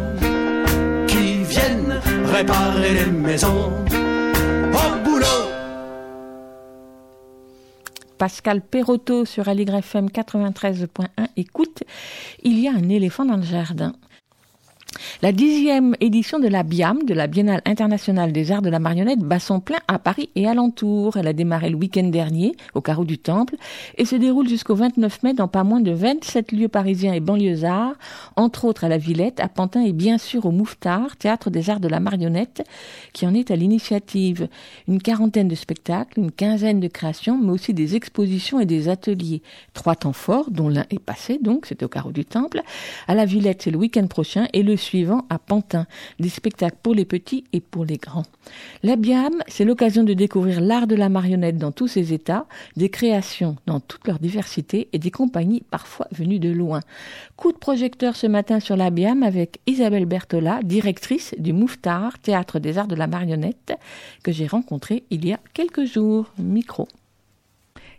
[1.07, 3.71] qui viennent réparer les maisons.
[4.73, 5.27] Au boulot.
[8.17, 11.07] Pascal Perotto sur Aligre FM 93.1.
[11.37, 11.85] Écoute,
[12.43, 13.93] il y a un éléphant dans le jardin.
[15.21, 19.19] La dixième édition de la BIAM, de la Biennale internationale des arts de la marionnette,
[19.19, 21.17] bat son plein à Paris et alentour.
[21.17, 23.57] Elle a démarré le week-end dernier au carreau du Temple
[23.97, 27.95] et se déroule jusqu'au 29 mai dans pas moins de 27 lieux parisiens et banlieusards,
[28.37, 31.81] entre autres à la Villette, à Pantin et bien sûr au Mouffetard, théâtre des arts
[31.81, 32.63] de la marionnette,
[33.13, 34.49] qui en est à l'initiative.
[34.87, 39.43] Une quarantaine de spectacles, une quinzaine de créations, mais aussi des expositions et des ateliers.
[39.75, 42.63] Trois temps forts, dont l'un est passé, donc c'était au carreau du Temple.
[43.07, 45.87] À la Villette, c'est le week-end prochain et le suivant à Pantin.
[46.19, 48.25] Des spectacles pour les petits et pour les grands.
[48.83, 52.89] La BIAM, c'est l'occasion de découvrir l'art de la marionnette dans tous ses états, des
[52.89, 56.81] créations dans toute leur diversité et des compagnies parfois venues de loin.
[57.37, 62.59] Coup de projecteur ce matin sur la BIAM avec Isabelle Bertola, directrice du Mouffetard, théâtre
[62.59, 63.75] des arts de la marionnette,
[64.23, 66.33] que j'ai rencontré il y a quelques jours.
[66.39, 66.89] Micro.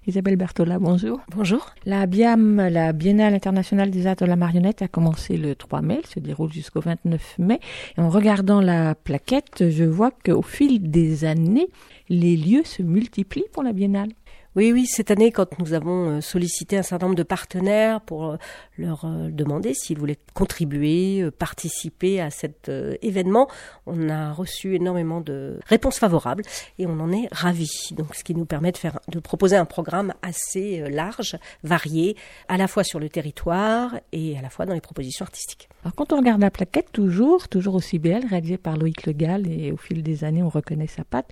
[0.09, 1.21] Isabelle Bertola, bonjour.
[1.35, 1.75] Bonjour.
[1.85, 5.99] La BIAM, la Biennale internationale des arts de la marionnette, a commencé le 3 mai,
[5.99, 7.59] elle se déroule jusqu'au 29 mai.
[7.95, 11.67] En regardant la plaquette, je vois qu'au fil des années,
[12.09, 14.09] les lieux se multiplient pour la Biennale.
[14.55, 18.31] Oui, oui, cette année, quand nous avons euh, sollicité un certain nombre de partenaires pour
[18.31, 18.37] euh,
[18.79, 22.71] leur euh, demander s'ils voulaient contribuer, participer à cet
[23.03, 23.47] événement,
[23.85, 26.43] on a reçu énormément de réponses favorables
[26.79, 27.89] et on en est ravis.
[27.91, 32.15] Donc, ce qui nous permet de faire, de proposer un programme assez large, varié,
[32.47, 35.69] à la fois sur le territoire et à la fois dans les propositions artistiques.
[35.83, 39.47] Alors quand on regarde la plaquette, toujours, toujours aussi belle, réalisée par Loïc Le Gall,
[39.47, 41.31] et au fil des années, on reconnaît sa patte.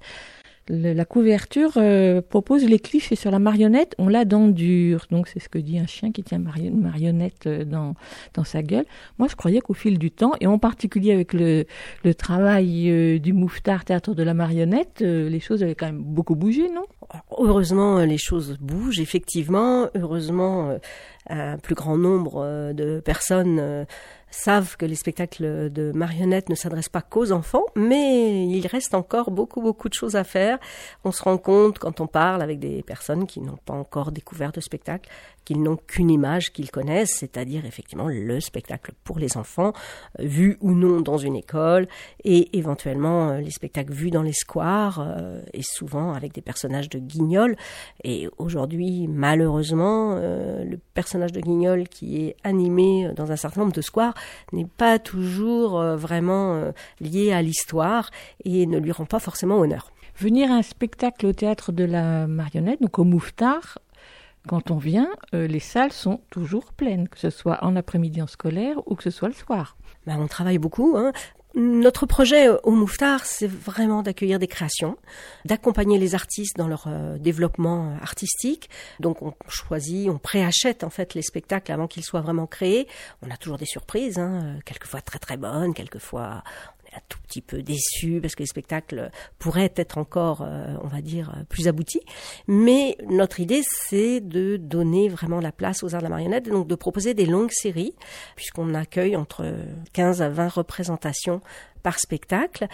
[0.70, 5.06] Le- la couverture euh, propose les clichés sur la marionnette, on l'a dans dur.
[5.12, 7.94] Donc c'est ce que dit un chien qui tient une marionnette euh, dans,
[8.34, 8.86] dans sa gueule.
[9.18, 11.66] Moi je croyais qu'au fil du temps, et en particulier avec le,
[12.04, 16.04] le travail euh, du Mouffetard Théâtre de la marionnette, euh, les choses avaient quand même
[16.04, 16.86] beaucoup bougé, non?
[17.38, 19.88] Heureusement, euh, les choses bougent, effectivement.
[19.96, 20.78] Heureusement, euh,
[21.30, 23.86] un plus grand nombre de personnes
[24.30, 29.32] savent que les spectacles de marionnettes ne s'adressent pas qu'aux enfants, mais il reste encore
[29.32, 30.60] beaucoup, beaucoup de choses à faire.
[31.04, 34.52] On se rend compte quand on parle avec des personnes qui n'ont pas encore découvert
[34.52, 35.10] de spectacle,
[35.46, 39.72] qu'ils n'ont qu'une image qu'ils connaissent, c'est-à-dire effectivement le spectacle pour les enfants,
[40.20, 41.88] euh, vu ou non dans une école,
[42.26, 46.90] et éventuellement euh, les spectacles vus dans les squares, euh, et souvent avec des personnages
[46.90, 47.56] de guignol.
[48.04, 53.82] Et aujourd'hui, malheureusement, le personnage de guignol qui est animé dans un certain nombre de
[53.82, 54.14] squares
[54.52, 58.10] n'est pas toujours euh, vraiment euh, lié à l'histoire
[58.46, 59.92] et ne lui rend pas forcément honneur.
[60.18, 63.78] Venir à un spectacle au théâtre de la marionnette, donc au Mouffetard,
[64.48, 68.28] quand on vient, euh, les salles sont toujours pleines, que ce soit en après-midi en
[68.28, 69.76] scolaire ou que ce soit le soir.
[70.06, 70.96] Ben, on travaille beaucoup.
[70.98, 71.12] Hein.
[71.60, 74.96] Notre projet euh, au Mouffetard, c'est vraiment d'accueillir des créations,
[75.44, 78.70] d'accompagner les artistes dans leur euh, développement euh, artistique.
[79.00, 82.88] Donc on choisit, on préachète en fait les spectacles avant qu'ils soient vraiment créés.
[83.24, 86.44] On a toujours des surprises, hein, quelquefois très très bonnes, quelquefois
[86.98, 91.02] un tout petit peu déçu parce que les spectacles pourraient être encore, euh, on va
[91.02, 92.02] dire, euh, plus aboutis.
[92.48, 96.52] Mais notre idée, c'est de donner vraiment la place aux arts de la marionnette, et
[96.52, 97.96] donc de proposer des longues séries,
[98.36, 99.46] puisqu'on accueille entre
[99.94, 101.42] 15 à 20 représentations
[101.84, 102.68] par spectacle.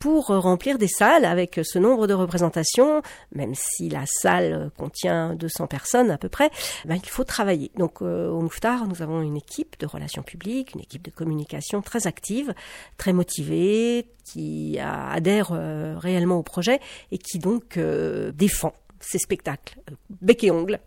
[0.00, 5.34] Pour euh, remplir des salles avec ce nombre de représentations, même si la salle contient
[5.34, 6.50] 200 personnes à peu près,
[6.84, 7.70] ben, il faut travailler.
[7.76, 11.82] Donc euh, au Mouftar, nous avons une équipe de relations publiques, une équipe de communication
[11.82, 12.52] très active,
[12.96, 16.80] très motivée, qui adhère euh, réellement au projet
[17.10, 20.80] et qui donc euh, défend ces spectacles, euh, bec et ongle.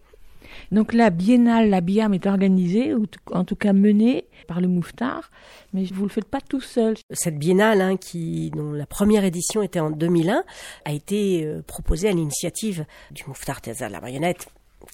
[0.72, 5.32] Donc la biennale, la BIAM est organisée, ou en tout cas menée par le Mouftar,
[5.74, 6.96] mais vous ne le faites pas tout seul.
[7.12, 10.44] Cette biennale, hein, qui, dont la première édition était en 2001,
[10.86, 14.48] a été euh, proposée à l'initiative du Mouftar Théâtre de la Marionnette,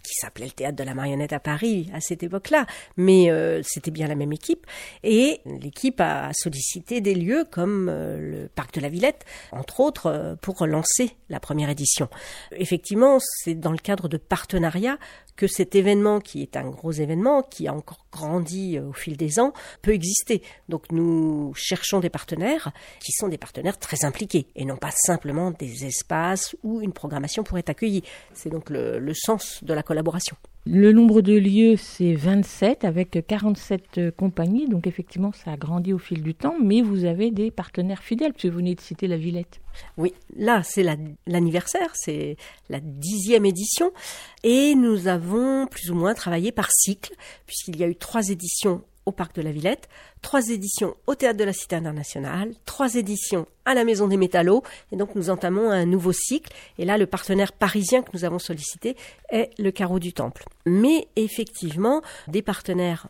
[0.03, 3.91] qui s'appelait le Théâtre de la Marionnette à Paris à cette époque-là, mais euh, c'était
[3.91, 4.65] bien la même équipe.
[5.03, 10.37] Et l'équipe a sollicité des lieux comme euh, le Parc de la Villette, entre autres,
[10.41, 12.07] pour lancer la première édition.
[12.51, 14.97] Effectivement, c'est dans le cadre de partenariats
[15.39, 19.15] que cet événement, qui est un gros événement, qui a encore grandi euh, au fil
[19.15, 20.43] des ans, peut exister.
[20.67, 25.51] Donc nous cherchons des partenaires qui sont des partenaires très impliqués et non pas simplement
[25.51, 28.03] des espaces où une programmation pourrait être accueillie.
[28.33, 30.35] C'est donc le, le sens de la collaboration.
[30.65, 35.93] Le nombre de lieux, c'est 27 avec 47 euh, compagnies, donc effectivement ça a grandi
[35.93, 39.07] au fil du temps, mais vous avez des partenaires fidèles, puisque vous venez de citer
[39.07, 39.61] la Villette.
[39.97, 42.35] Oui, là c'est la- l'anniversaire, c'est
[42.69, 43.91] la dixième édition
[44.43, 47.13] et nous avons plus ou moins travaillé par cycle
[47.47, 48.81] puisqu'il y a eu trois éditions
[49.11, 49.89] Parc de la Villette,
[50.21, 54.63] trois éditions au Théâtre de la Cité internationale, trois éditions à la Maison des Métallos
[54.91, 58.39] et donc nous entamons un nouveau cycle et là le partenaire parisien que nous avons
[58.39, 58.95] sollicité
[59.29, 60.45] est le Carreau du Temple.
[60.65, 63.07] Mais effectivement, des partenaires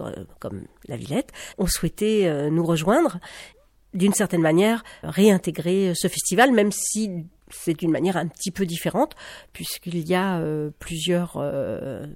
[0.00, 3.18] euh, comme la Villette ont souhaité euh, nous rejoindre
[3.94, 9.14] d'une certaine manière réintégrer ce festival, même si c'est d'une manière un petit peu différente,
[9.52, 12.06] puisqu'il y a euh, plusieurs euh,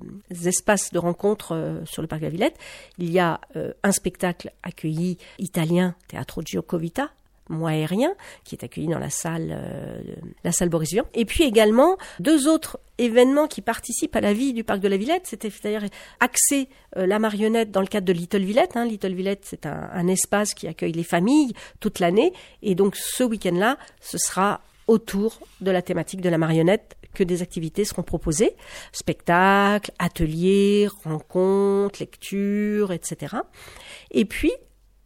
[0.44, 2.56] espaces de rencontre euh, sur le parc de la Villette.
[2.98, 3.40] Il y a
[3.82, 7.10] un spectacle accueilli italien, Teatro Giocovita,
[7.48, 8.14] Moi aérien,
[8.44, 9.58] qui est accueilli dans la salle,
[10.44, 11.04] la salle Boris Vian.
[11.14, 14.96] Et puis également deux autres événements qui participent à la vie du parc de la
[14.96, 15.26] Villette.
[15.26, 15.84] C'est-à-dire
[16.20, 18.76] axer la marionnette dans le cadre de Little Villette.
[18.76, 18.84] hein.
[18.84, 22.32] Little Villette, c'est un espace qui accueille les familles toute l'année.
[22.62, 24.60] Et donc ce week-end-là, ce sera
[24.90, 28.56] autour de la thématique de la marionnette que des activités seront proposées,
[28.90, 33.36] spectacles, ateliers, rencontres, lectures, etc.
[34.10, 34.50] Et puis,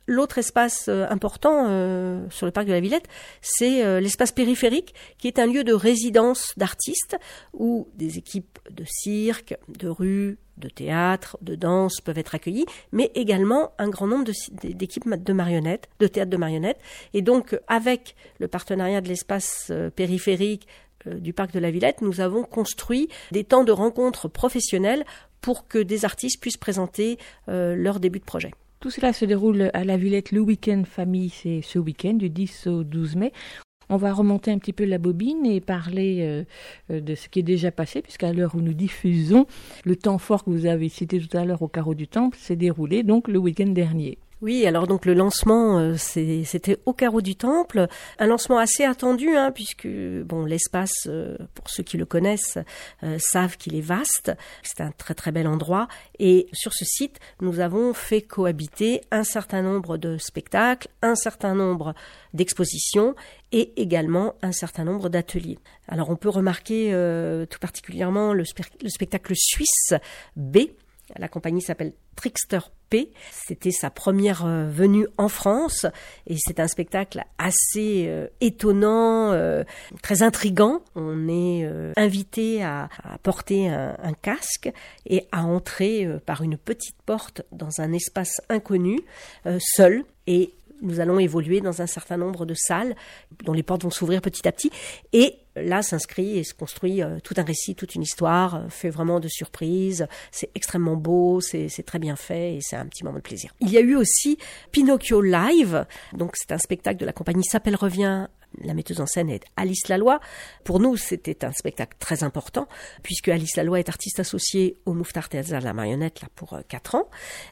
[0.07, 3.09] l'autre espace euh, important euh, sur le parc de la Villette,
[3.43, 7.19] c'est euh, l'espace périphérique, qui est un lieu de résidence d'artistes
[7.53, 13.11] où des équipes de cirque, de rue, de théâtre, de danse peuvent être accueillies, mais
[13.15, 14.31] également un grand nombre
[14.63, 16.81] d'équipes de marionnettes, de théâtre de marionnettes.
[17.13, 20.67] Et donc, avec le partenariat de l'espace euh, périphérique
[21.07, 25.05] euh, du parc de la Villette, nous avons construit des temps de rencontres professionnelles
[25.41, 28.51] pour que des artistes puissent présenter euh, leur début de projet.
[28.81, 32.67] Tout cela se déroule à la Villette le week-end famille, c'est ce week-end du 10
[32.67, 33.33] au 12 mai.
[33.95, 36.43] On va remonter un petit peu la bobine et parler euh,
[36.91, 39.47] euh, de ce qui est déjà passé, puisqu'à l'heure où nous diffusons,
[39.85, 42.57] le temps fort que vous avez cité tout à l'heure au carreau du Temple s'est
[42.57, 44.19] déroulé donc le week-end dernier.
[44.45, 47.89] Oui, alors donc le lancement, euh, c'était au carreau du temple,
[48.19, 52.59] un lancement assez attendu, hein, puisque bon l'espace, euh, pour ceux qui le connaissent,
[53.05, 54.33] euh, savent qu'il est vaste.
[54.63, 55.89] C'est un très très bel endroit,
[56.19, 61.55] et sur ce site, nous avons fait cohabiter un certain nombre de spectacles, un certain
[61.55, 61.95] nombre
[62.35, 63.15] d'expositions
[63.51, 65.59] et également un certain nombre d'ateliers.
[65.89, 66.91] Alors on peut remarquer
[67.49, 68.45] tout particulièrement le,
[68.83, 69.95] le spectacle suisse
[70.37, 70.59] B.
[71.17, 72.61] La compagnie s'appelle Trickster
[73.31, 75.87] C'était sa première euh, venue en France
[76.27, 79.65] et c'est un spectacle assez euh, étonnant, euh,
[80.03, 80.83] très intrigant.
[80.95, 82.89] On est invité à,
[83.23, 84.71] porter un, un casque
[85.07, 89.01] et à entrer par une petite porte dans un espace inconnu,
[89.59, 92.95] seul et nous allons évoluer dans un certain nombre de salles
[93.45, 94.71] dont les portes vont s'ouvrir petit à petit.
[95.13, 98.91] Et là s'inscrit et se construit euh, tout un récit, toute une histoire, euh, fait
[98.91, 100.07] vraiment de surprises.
[100.31, 103.53] C'est extrêmement beau, c'est très bien fait et c'est un petit moment de plaisir.
[103.61, 104.39] Il y a eu aussi
[104.73, 105.87] Pinocchio Live.
[106.13, 108.29] Donc c'est un spectacle de la compagnie S'appelle Revient
[108.63, 110.19] la metteuse en scène est Alice Laloy.
[110.65, 112.69] Pour nous, c'était un spectacle très important,
[113.03, 116.61] puisque Alice Laloy est artiste associée au Mouftar Théâtre de la Marionnette là, pour euh,
[116.69, 117.09] quatre ans.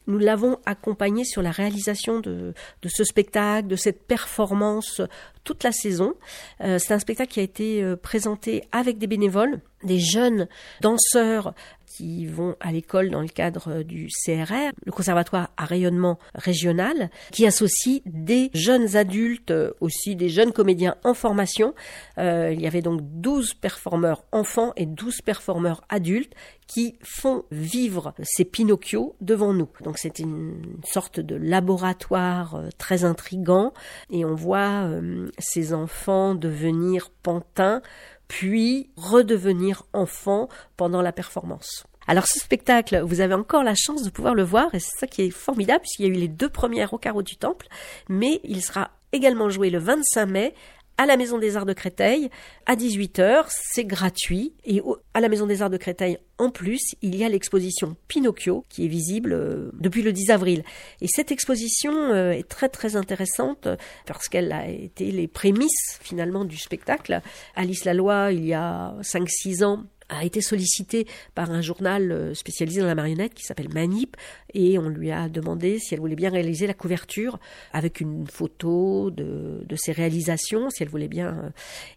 [0.07, 2.53] Nous l'avons accompagnée sur la réalisation de,
[2.85, 5.07] ce spectacle, de cette performance euh,
[5.43, 6.15] toute la saison.
[6.61, 10.47] Euh, C'est un spectacle qui a été euh, présenté avec des bénévoles, des jeunes
[10.81, 11.53] danseurs
[11.95, 17.45] qui vont à l'école dans le cadre du CRR, le Conservatoire à rayonnement régional, qui
[17.45, 21.73] associe des jeunes adultes, euh, aussi des jeunes comédiens en formation.
[22.17, 26.33] Euh, il y avait donc 12 performeurs enfants et 12 performeurs adultes
[26.67, 29.69] qui font vivre ces Pinocchio devant nous.
[29.83, 33.73] Donc c'est une sorte de laboratoire euh, très intrigant
[34.09, 37.81] et on voit euh, ces enfants devenir pantins
[38.27, 41.85] puis redevenir enfants pendant la performance.
[42.07, 45.07] Alors ce spectacle, vous avez encore la chance de pouvoir le voir et c'est ça
[45.07, 47.67] qui est formidable puisqu'il y a eu les deux premières au carreau du temple,
[48.09, 50.53] mais il sera également joué le 25 mai
[50.97, 52.29] à la Maison des Arts de Créteil
[52.65, 54.81] à 18h, c'est gratuit et
[55.13, 58.85] à la Maison des Arts de Créteil en plus, il y a l'exposition Pinocchio qui
[58.85, 60.63] est visible euh, depuis le 10 avril.
[60.99, 63.67] Et cette exposition euh, est très très intéressante
[64.05, 67.21] parce qu'elle a été les prémices finalement du spectacle.
[67.55, 72.81] Alice Laloy, il y a 5-6 ans, a été sollicitée par un journal euh, spécialisé
[72.81, 74.15] dans la marionnette qui s'appelle Manip
[74.53, 77.39] et on lui a demandé si elle voulait bien réaliser la couverture
[77.71, 81.27] avec une photo de, de ses réalisations, si elle voulait bien.
[81.45, 81.49] euh,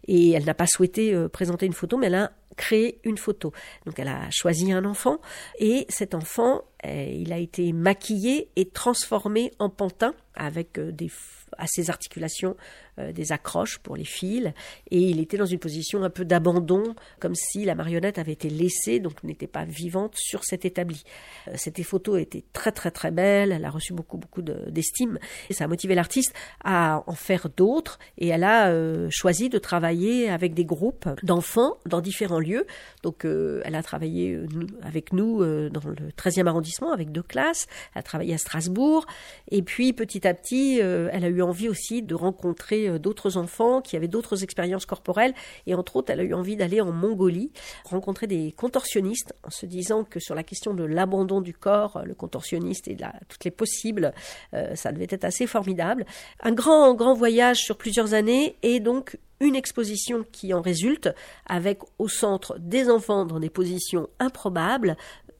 [0.07, 3.51] Et elle n'a pas souhaité euh, présenter une photo, mais elle a créé une photo.
[3.85, 5.19] Donc elle a choisi un enfant
[5.59, 11.11] et cet enfant, euh, il a été maquillé et transformé en pantin avec des
[11.57, 12.57] à ses articulations
[12.99, 14.51] euh, des accroches pour les fils.
[14.91, 16.83] Et il était dans une position un peu d'abandon
[17.19, 21.03] comme si la marionnette avait été laissée donc n'était pas vivante sur cet établi.
[21.47, 25.19] Euh, Cette photo était très très très belle, elle a reçu beaucoup beaucoup de- d'estime.
[25.49, 26.33] Et ça a motivé l'artiste
[26.63, 27.99] à en faire d'autres.
[28.17, 32.65] Et elle a euh, choisi de travailler avec des groupes d'enfants dans différents lieux.
[33.03, 34.39] Donc elle a travaillé
[34.81, 35.39] avec nous
[35.69, 39.05] dans le 13e arrondissement avec deux classes, elle a travaillé à Strasbourg.
[39.51, 43.81] Et puis petit à petit elle a eu envie aussi de rencontrer euh, d'autres enfants
[43.81, 45.33] qui avaient d'autres expériences corporelles
[45.65, 47.51] et entre autres elle a eu envie d'aller en Mongolie
[47.85, 52.15] rencontrer des contorsionnistes en se disant que sur la question de l'abandon du corps, le
[52.15, 54.13] contorsionniste et la, toutes les possibles,
[54.53, 56.05] euh, ça devait être assez formidable.
[56.41, 61.09] Un grand grand voyage sur plusieurs années et donc une exposition qui en résulte
[61.45, 64.97] avec au centre des enfants dans des positions improbables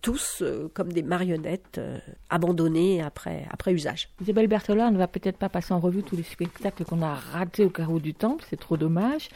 [0.07, 1.97] tous euh, comme des marionnettes euh,
[2.29, 4.07] abandonnées après, après usage.
[4.21, 7.65] Isabelle Berthola ne va peut-être pas passer en revue tous les spectacles qu'on a ratés
[7.65, 9.27] au carreau du temple, c'est trop dommage,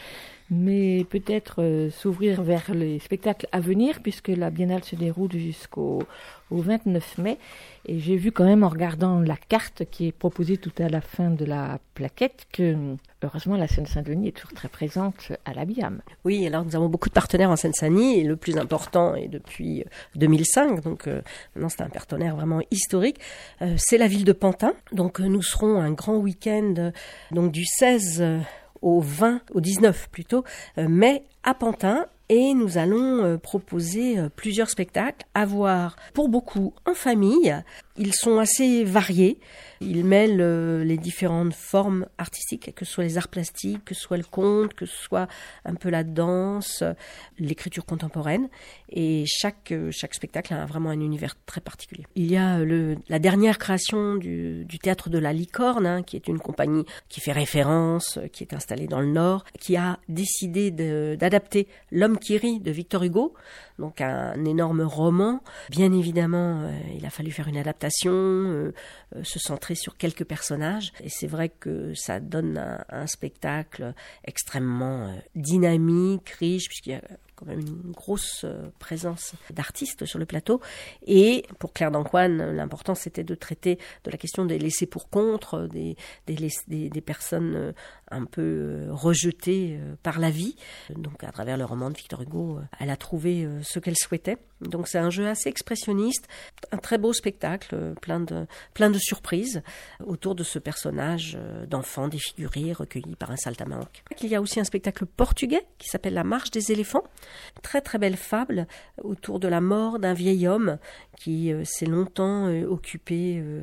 [0.51, 6.03] mais peut-être euh, s'ouvrir vers les spectacles à venir puisque la biennale se déroule jusqu'au
[6.51, 7.37] au 29 mai
[7.85, 11.01] et j'ai vu quand même en regardant la carte qui est proposée tout à la
[11.01, 16.01] fin de la plaquette que heureusement la Seine-Saint-Denis est toujours très présente à la BIAM.
[16.25, 19.83] Oui, alors nous avons beaucoup de partenaires en Seine-Saint-Denis et le plus important est depuis
[20.15, 21.21] 2005, donc euh,
[21.55, 23.19] maintenant c'est un partenaire vraiment historique.
[23.61, 26.91] Euh, c'est la ville de Pantin, donc euh, nous serons un grand week-end euh,
[27.31, 28.39] donc du 16 euh,
[28.81, 30.43] au 20, au 19 plutôt,
[30.77, 36.29] euh, mai à Pantin et nous allons euh, proposer euh, plusieurs spectacles à voir pour
[36.29, 37.55] beaucoup en famille.
[37.97, 39.39] Ils sont assez variés.
[39.81, 44.01] Ils mêlent euh, les différentes formes artistiques, que ce soit les arts plastiques, que ce
[44.01, 45.27] soit le conte, que ce soit
[45.65, 46.93] un peu la danse, euh,
[47.39, 48.47] l'écriture contemporaine.
[48.89, 52.05] Et chaque, euh, chaque spectacle a vraiment un univers très particulier.
[52.13, 52.59] Il y a
[53.09, 57.31] la dernière création du, théâtre de la Licorne, hein, qui est une compagnie qui fait
[57.31, 62.71] référence, qui est installée dans le Nord, qui a décidé d'adapter L'homme qui rit de
[62.71, 63.33] Victor Hugo,
[63.79, 65.41] donc un énorme roman.
[65.69, 68.71] Bien évidemment, il a fallu faire une adaptation,
[69.23, 70.93] se centrer sur quelques personnages.
[71.03, 73.93] Et c'est vrai que ça donne un, un spectacle
[74.25, 77.01] extrêmement euh, dynamique, riche, puisqu'il y a
[77.49, 80.61] une grosse euh, présence d'artistes sur le plateau.
[81.05, 85.67] Et pour Claire Dancoine, l'important c'était de traiter de la question des laissés pour contre,
[85.67, 85.95] des,
[86.27, 87.71] des, personnes euh,
[88.09, 90.55] un peu euh, rejetées par la vie.
[90.95, 94.37] Donc à travers le roman de Victor Hugo, elle a trouvé ce qu'elle souhaitait.
[94.61, 96.27] Donc c'est un jeu assez expressionniste,
[96.71, 99.63] un très beau spectacle, plein de, plein de surprises
[100.05, 101.37] autour de ce personnage
[101.67, 104.03] d'enfant défiguré, recueilli par un saltimbanque.
[104.21, 107.03] Il y a aussi un spectacle portugais qui s'appelle La marche des éléphants.
[107.61, 108.67] Très très belle fable
[109.03, 110.77] autour de la mort d'un vieil homme
[111.17, 113.61] qui euh, s'est longtemps euh, occupé euh,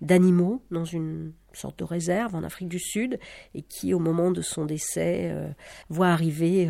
[0.00, 3.18] d'animaux dans une sorte de réserve en Afrique du Sud
[3.54, 5.32] et qui au moment de son décès
[5.88, 6.68] voit arriver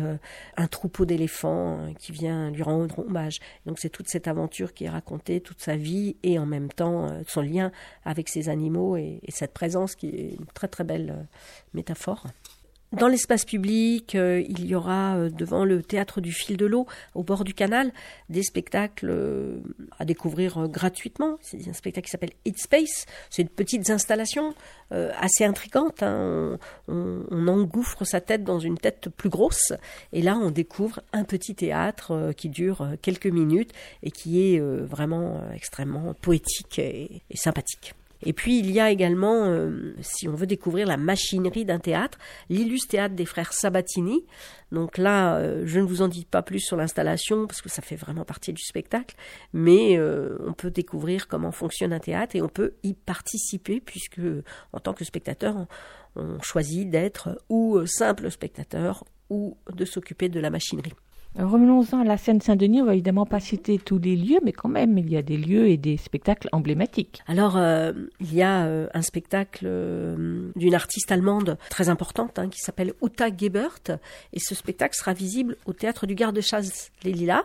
[0.57, 3.39] un troupeau d'éléphants qui vient lui rendre hommage.
[3.65, 7.09] Donc c'est toute cette aventure qui est racontée, toute sa vie et en même temps
[7.27, 7.71] son lien
[8.03, 11.27] avec ces animaux et, et cette présence qui est une très très belle
[11.73, 12.27] métaphore.
[12.97, 16.87] Dans l'espace public, euh, il y aura euh, devant le théâtre du fil de l'eau,
[17.13, 17.91] au bord du canal,
[18.29, 19.57] des spectacles euh,
[19.99, 21.37] à découvrir gratuitement.
[21.41, 23.05] C'est un spectacle qui s'appelle It Space.
[23.29, 24.53] C'est de petites installations
[24.91, 26.03] assez intrigantes.
[26.03, 26.57] hein.
[26.87, 29.73] On, engouffre sa tête dans une tête plus grosse.
[30.13, 33.71] Et là, on découvre un petit théâtre qui dure quelques minutes
[34.03, 37.93] et qui est vraiment extrêmement poétique et sympathique.
[38.23, 42.17] Et puis il y a également, euh, si on veut découvrir la machinerie d'un théâtre,
[42.49, 44.25] l'illustre théâtre des frères Sabatini.
[44.71, 47.81] Donc là, euh, je ne vous en dis pas plus sur l'installation parce que ça
[47.81, 49.15] fait vraiment partie du spectacle,
[49.53, 54.21] mais euh, on peut découvrir comment fonctionne un théâtre et on peut y participer puisque
[54.73, 55.67] en tant que spectateur,
[56.15, 60.93] on, choisit d'être ou simple spectateur ou de s'occuper de la machinerie.
[61.37, 62.81] Revenons-en à la Seine-Saint-Denis.
[62.81, 65.35] On va évidemment pas citer tous les lieux, mais quand même, il y a des
[65.35, 67.21] lieux et des spectacles emblématiques.
[67.27, 67.91] Alors, euh,
[68.21, 72.93] il y a euh, un spectacle euh, d'une artiste allemande très importante hein, qui s'appelle
[73.03, 73.79] Uta Gebert.
[74.31, 77.43] Et ce spectacle sera visible au théâtre du Garde-Chasse Les Lilas.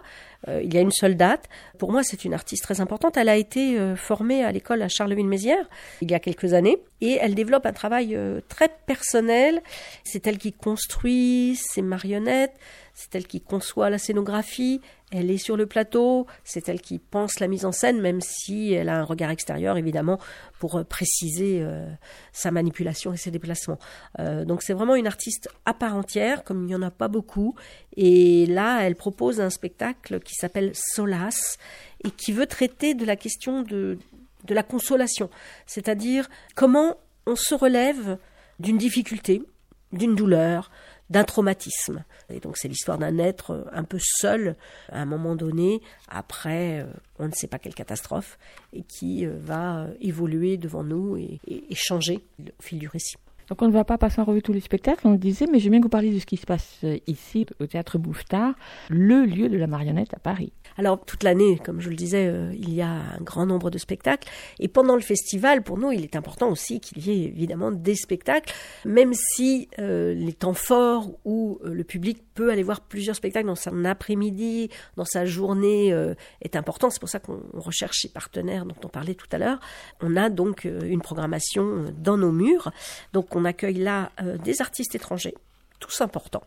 [0.48, 1.48] Euh, il y a une seule date.
[1.78, 3.16] Pour moi, c'est une artiste très importante.
[3.16, 5.68] Elle a été euh, formée à l'école à Charleville-Mézières
[6.00, 6.78] il y a quelques années.
[7.00, 9.62] Et elle développe un travail euh, très personnel.
[10.04, 12.54] C'est elle qui construit ses marionnettes.
[13.00, 17.40] C'est elle qui conçoit la scénographie, elle est sur le plateau, c'est elle qui pense
[17.40, 20.18] la mise en scène, même si elle a un regard extérieur, évidemment,
[20.58, 21.88] pour euh, préciser euh,
[22.34, 23.78] sa manipulation et ses déplacements.
[24.18, 27.08] Euh, donc c'est vraiment une artiste à part entière, comme il n'y en a pas
[27.08, 27.54] beaucoup.
[27.96, 31.56] Et là, elle propose un spectacle qui s'appelle Solace
[32.04, 33.98] et qui veut traiter de la question de,
[34.44, 35.30] de la consolation,
[35.64, 38.18] c'est-à-dire comment on se relève
[38.58, 39.42] d'une difficulté,
[39.90, 40.70] d'une douleur,
[41.10, 42.04] d'un traumatisme.
[42.30, 44.56] Et donc c'est l'histoire d'un être euh, un peu seul
[44.90, 46.86] à un moment donné, après euh,
[47.18, 48.38] on ne sait pas quelle catastrophe,
[48.72, 53.16] et qui euh, va évoluer devant nous et- et changer au fil du récit.
[53.50, 55.58] Donc on ne va pas passer en revue tous les spectacles, on le disait, mais
[55.58, 58.54] j'aime bien que vous parliez de ce qui se passe euh, ici, au théâtre Bouffetard,
[58.88, 60.52] le lieu de la marionnette à Paris.
[60.78, 63.76] Alors toute l'année, comme je le disais, euh, il y a un grand nombre de
[63.76, 64.28] spectacles.
[64.60, 67.96] Et pendant le festival, pour nous, il est important aussi qu'il y ait évidemment des
[67.96, 68.54] spectacles,
[68.84, 73.84] même si euh, les temps forts où le public aller voir plusieurs spectacles dans son
[73.84, 76.90] après-midi, dans sa journée, euh, est important.
[76.90, 79.60] C'est pour ça qu'on recherche ces partenaires dont on parlait tout à l'heure.
[80.00, 82.72] On a donc euh, une programmation euh, dans nos murs.
[83.12, 84.10] Donc on accueille là
[84.42, 85.34] des artistes étrangers
[85.78, 86.44] tous importants,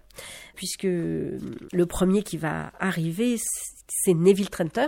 [0.56, 3.38] puisque le premier qui va arriver,
[3.88, 4.88] c'est Neville Trenter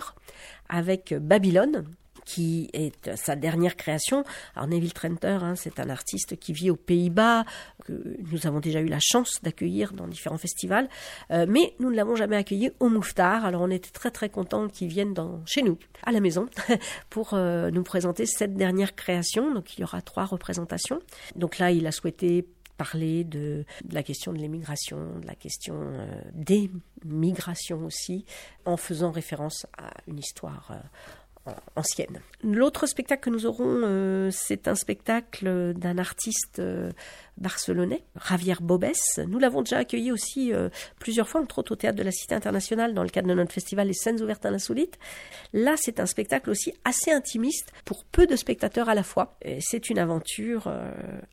[0.69, 1.86] avec Babylone
[2.26, 4.23] qui est sa dernière création.
[4.56, 7.45] Alors Neville Trenter, hein, c'est un artiste qui vit aux Pays-Bas,
[7.85, 10.89] que nous avons déjà eu la chance d'accueillir dans différents festivals,
[11.31, 13.45] euh, mais nous ne l'avons jamais accueilli au Mouftar.
[13.45, 16.47] Alors on était très très contents qu'il vienne dans, chez nous, à la maison,
[17.10, 19.53] pour euh, nous présenter cette dernière création.
[19.53, 20.99] Donc il y aura trois représentations.
[21.35, 22.47] Donc là, il a souhaité
[22.77, 26.69] parler de, la question de l'immigration, de la question euh, des
[27.06, 28.26] migrations aussi,
[28.65, 30.73] en faisant référence à une histoire
[31.76, 32.22] ancienne.
[32.44, 36.92] L'autre spectacle que nous aurons, euh, c'est un spectacle d'un artiste euh,
[37.38, 39.20] barcelonais, Javier Bobès.
[39.28, 40.70] Nous l'avons déjà accueilli aussi euh,
[41.00, 43.52] plusieurs fois, entre autres au Théâtre de la Cité internationale, dans le cadre de notre
[43.52, 44.98] festival Les scènes ouvertes à l'insolite.
[45.54, 49.38] Là, c'est un spectacle aussi assez intimiste pour peu de spectateurs à la fois.
[49.60, 50.72] C'est une aventure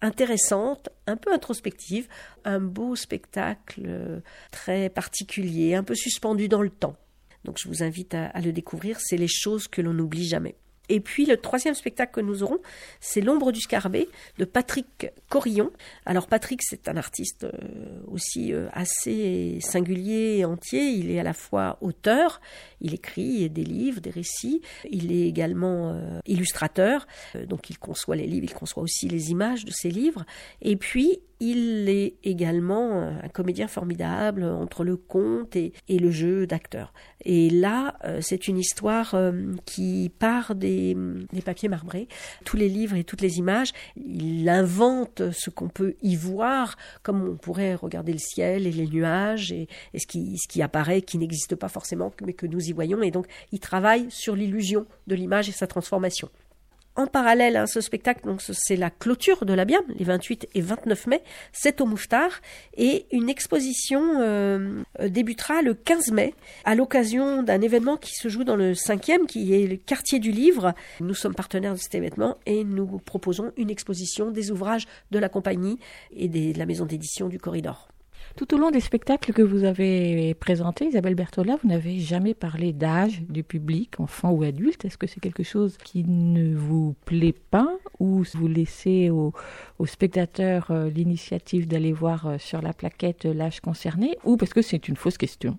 [0.01, 2.09] intéressante, un peu introspective,
[2.45, 6.97] un beau spectacle très particulier, un peu suspendu dans le temps.
[7.45, 10.55] Donc je vous invite à, le découvrir, c'est les choses que l'on n'oublie jamais.
[10.89, 12.59] Et puis le troisième spectacle que nous aurons,
[13.01, 14.09] c'est L'ombre du Scarbet
[14.39, 15.71] de Patrick Corillon.
[16.05, 20.91] Alors Patrick, c'est un artiste euh, aussi euh, assez singulier et entier.
[20.91, 22.41] Il est à la fois auteur,
[22.83, 24.61] il écrit des livres, des récits.
[24.91, 29.31] Il est également euh, illustrateur, Euh, donc il conçoit les livres, il conçoit aussi les
[29.31, 30.25] images de ses livres.
[30.61, 36.93] Et puis il est également un comédien formidable entre le conte et, le jeu d'acteur.
[37.25, 40.97] Et là, euh, c'est une histoire euh, qui part des,
[41.45, 42.07] papiers marbrés,
[42.45, 43.73] tous les livres et toutes les images.
[43.97, 48.87] Il invente ce qu'on peut y voir, comme on pourrait regarder le ciel et les
[48.87, 52.71] nuages et, et ce, qui, ce qui apparaît, qui n'existe pas forcément, mais que nous
[52.73, 53.03] y voyons.
[53.03, 56.29] Et donc, il travaille sur l'illusion de l'image et sa transformation.
[56.95, 60.61] En parallèle à ce spectacle, donc c'est la clôture de la Biam, les 28 et
[60.61, 62.29] 29 mai, c'est au Mouftar,
[62.77, 66.35] et une exposition euh, débutera le 15 mai
[66.67, 70.33] à l'occasion d'un événement qui se joue dans le 5e, qui est le quartier du
[70.33, 70.75] livre.
[71.01, 75.31] Nous sommes partenaires de cet événement et nous proposons une exposition des ouvrages de la
[75.31, 75.79] compagnie
[76.15, 77.89] et de la maison d'édition du Corridor.
[78.37, 82.73] Tout au long des spectacles que vous avez présentés, Isabelle Bertola, vous n'avez jamais parlé
[82.73, 84.85] d'âge du public, enfant ou adulte.
[84.85, 87.69] Est-ce que c'est quelque chose qui ne vous plaît pas
[87.99, 89.33] ou vous laissez aux,
[89.79, 94.55] aux spectateurs euh, l'initiative d'aller voir euh, sur la plaquette euh, l'âge concerné ou parce
[94.55, 95.59] que c'est une fausse question?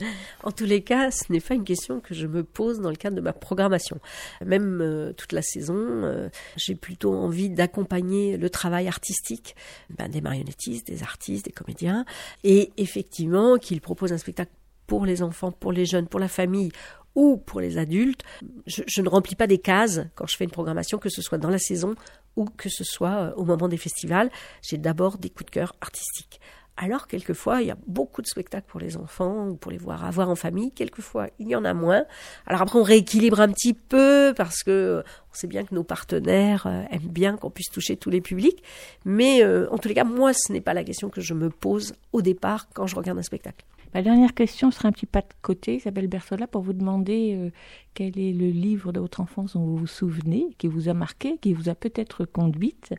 [0.42, 2.96] En tous les cas, ce n'est pas une question que je me pose dans le
[2.96, 4.00] cadre de ma programmation.
[4.44, 9.56] Même euh, toute la saison, euh, j'ai plutôt envie d'accompagner le travail artistique
[9.90, 12.04] ben, des marionnettistes, des artistes, des comédiens,
[12.44, 14.52] et effectivement qu'ils proposent un spectacle
[14.86, 16.70] pour les enfants, pour les jeunes, pour la famille
[17.14, 18.22] ou pour les adultes.
[18.66, 21.50] Je, ne remplis pas des cases quand je fais une programmation, que ce soit dans
[21.50, 21.94] la saison
[22.36, 24.30] ou que ce soit euh, au moment des festivals.
[24.62, 26.40] J'ai d'abord des coups de cœur artistiques.
[26.80, 30.04] Alors, quelquefois, il y a beaucoup de spectacles pour les enfants ou pour les voir
[30.04, 30.70] avoir en famille.
[30.70, 32.04] Quelquefois, il y en a moins.
[32.46, 36.68] Alors après, on rééquilibre un petit peu parce que on sait bien que nos partenaires
[36.68, 38.62] euh, aiment bien qu'on puisse toucher tous les publics.
[39.04, 41.50] Mais euh, en tous les cas, moi, ce n'est pas la question que je me
[41.50, 43.64] pose au départ quand je regarde un spectacle.
[43.94, 47.50] Ma dernière question sera un petit pas de côté, Isabelle Bertola, pour vous demander euh,
[47.94, 51.38] quel est le livre de votre enfance dont vous vous souvenez, qui vous a marqué,
[51.38, 52.94] qui vous a peut-être conduite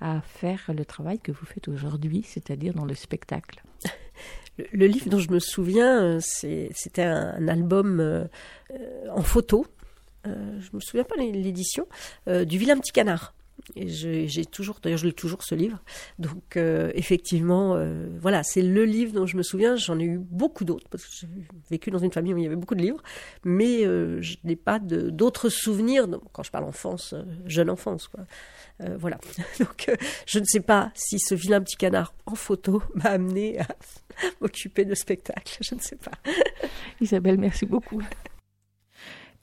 [0.00, 3.62] à faire le travail que vous faites aujourd'hui, c'est-à-dire dans le spectacle?
[4.72, 8.26] Le, livre dont je me souviens, euh, c'était un, album euh,
[9.10, 9.66] en photo.
[10.26, 11.86] Euh, je me souviens pas l'édition
[12.26, 13.34] du vilain petit canard.
[13.76, 15.78] Et j'ai toujours, d'ailleurs, je l'ai toujours ce livre.
[16.18, 19.76] Donc, euh, effectivement, euh, voilà, c'est le livre dont je me souviens.
[19.76, 21.28] J'en ai eu beaucoup d'autres parce que j'ai
[21.70, 23.02] vécu dans une famille où il y avait beaucoup de livres,
[23.42, 26.06] mais euh, je n'ai pas d'autres souvenirs.
[26.32, 28.24] Quand je parle enfance, euh, jeune enfance, quoi.
[28.98, 29.18] Voilà.
[29.60, 29.88] Donc,
[30.26, 33.66] je ne sais pas si ce vilain petit canard en photo m'a amené à
[34.40, 35.58] m'occuper de spectacle.
[35.60, 36.18] Je ne sais pas.
[37.00, 38.02] Isabelle, merci beaucoup.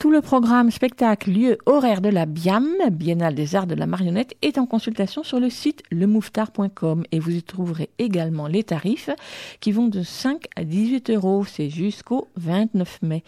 [0.01, 4.35] Tout le programme spectacle, lieu, horaire de la BIAM, Biennale des Arts de la Marionnette,
[4.41, 9.11] est en consultation sur le site lemouftar.com et vous y trouverez également les tarifs
[9.59, 11.45] qui vont de 5 à 18 euros.
[11.45, 13.23] C'est jusqu'au 29 mai.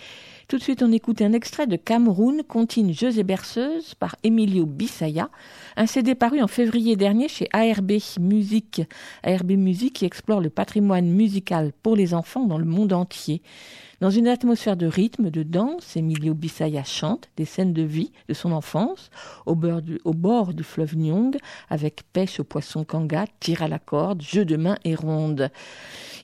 [0.49, 4.65] Tout de suite, on écoute un extrait de Cameroun, Contine Jeux et Berceuses par Emilio
[4.65, 5.29] Bissaya,
[5.77, 8.81] un CD paru en février dernier chez ARB Musique.
[9.23, 13.41] ARB Musique qui explore le patrimoine musical pour les enfants dans le monde entier.
[14.01, 18.33] Dans une atmosphère de rythme, de danse, Emilio Bissaya chante des scènes de vie de
[18.33, 19.11] son enfance
[19.45, 21.37] au bord du, au bord du fleuve Nyong
[21.69, 25.49] avec pêche au poisson kanga, tir à la corde, jeu de main et ronde.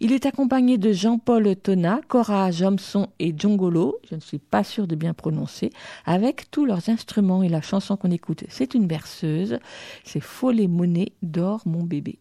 [0.02, 4.88] Il est accompagné de Jean-Paul Tona, Cora Jomson et Jongolo, je ne suis pas sûre
[4.88, 5.72] de bien prononcer,
[6.06, 8.46] avec tous leurs instruments et la chanson qu'on écoute.
[8.48, 9.60] C'est une berceuse,
[10.06, 12.18] c'est Follet Monnaie d'or mon bébé.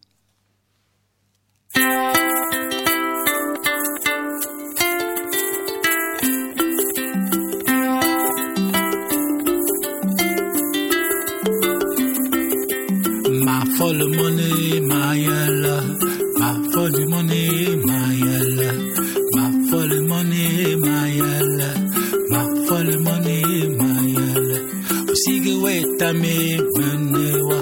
[25.99, 27.59] Osige weta me menewa.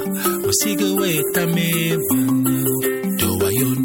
[0.48, 3.18] Osige weta me menewa.
[3.18, 3.78] Dowayon,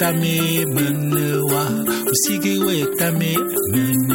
[0.00, 1.62] Osige weta me menewa.
[2.10, 3.36] Osige weta me
[3.70, 4.09] menewa.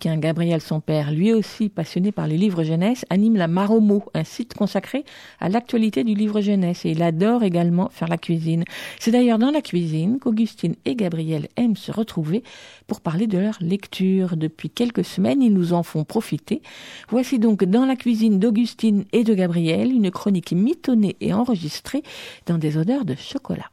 [0.00, 4.54] Gabriel, son père, lui aussi passionné par les livres jeunesse, anime la Maromo, un site
[4.54, 5.04] consacré
[5.40, 6.84] à l'actualité du livre jeunesse.
[6.84, 8.64] Et il adore également faire la cuisine.
[8.98, 12.42] C'est d'ailleurs dans la cuisine qu'Augustine et Gabriel aiment se retrouver
[12.86, 14.36] pour parler de leur lecture.
[14.36, 16.62] Depuis quelques semaines, ils nous en font profiter.
[17.08, 22.02] Voici donc dans la cuisine d'Augustine et de Gabriel une chronique mitonnée et enregistrée
[22.46, 23.70] dans des odeurs de chocolat.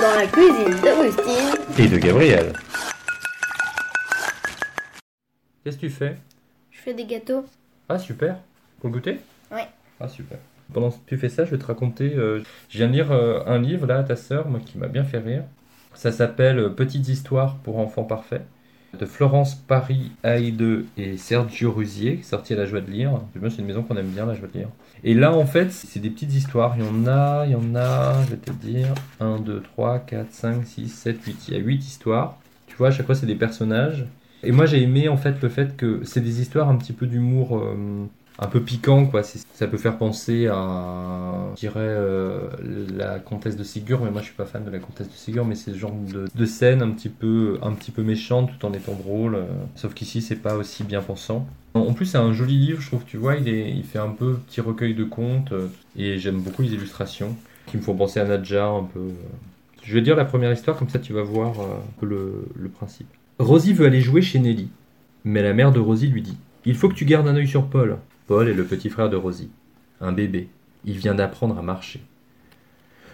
[0.00, 1.54] Dans la cuisine d'Augustine.
[1.78, 2.52] Et de Gabriel.
[5.64, 6.16] Qu'est-ce que tu fais?
[6.70, 7.44] Je fais des gâteaux.
[7.88, 8.36] Ah super.
[8.80, 9.20] Pour le goûter?
[9.50, 9.66] Ouais.
[10.00, 10.38] Ah super.
[10.72, 12.14] Pendant que tu fais ça, je vais te raconter.
[12.14, 14.86] euh, je viens de lire euh, un livre là à ta sœur, moi qui m'a
[14.88, 15.42] bien fait rire.
[15.94, 18.44] Ça s'appelle euh, Petites histoires pour enfants parfaits
[18.98, 23.20] de Florence Paris Haïdeux et Sergio Rusier, sorti à la joie de lire.
[23.34, 24.68] C'est une maison qu'on aime bien, la joie de lire.
[25.04, 26.74] Et là, en fait, c'est des petites histoires.
[26.76, 29.98] Il y en a, il y en a, je vais te dire, 1, 2, 3,
[30.00, 31.48] 4, 5, 6, 7, 8.
[31.48, 32.38] Il y a 8 histoires.
[32.66, 34.06] Tu vois, à chaque fois, c'est des personnages.
[34.42, 37.06] Et moi, j'ai aimé, en fait, le fait que c'est des histoires un petit peu
[37.06, 38.06] d'humour euh,
[38.38, 39.22] un peu piquant, quoi.
[39.22, 42.48] Ça peut faire penser à, je dirais, euh,
[42.96, 45.44] la comtesse de Ségur, mais moi, je suis pas fan de la comtesse de Ségur,
[45.44, 48.72] mais c'est ce genre de, scène un petit peu, un petit peu méchante tout en
[48.72, 49.34] étant drôle.
[49.34, 51.46] euh, sauf qu'ici, c'est pas aussi bien pensant.
[51.74, 54.10] En plus, c'est un joli livre, je trouve, tu vois, il, est, il fait un
[54.10, 57.36] peu petit recueil de contes, euh, et j'aime beaucoup les illustrations,
[57.66, 59.08] qui me font penser à Nadja, un peu.
[59.82, 62.68] Je vais dire la première histoire, comme ça tu vas voir un peu le, le
[62.68, 63.08] principe.
[63.38, 64.68] Rosie veut aller jouer chez Nelly,
[65.24, 67.66] mais la mère de Rosie lui dit Il faut que tu gardes un œil sur
[67.66, 67.98] Paul.
[68.28, 69.48] Paul est le petit frère de Rosie,
[70.02, 70.50] un bébé.
[70.84, 72.02] Il vient d'apprendre à marcher.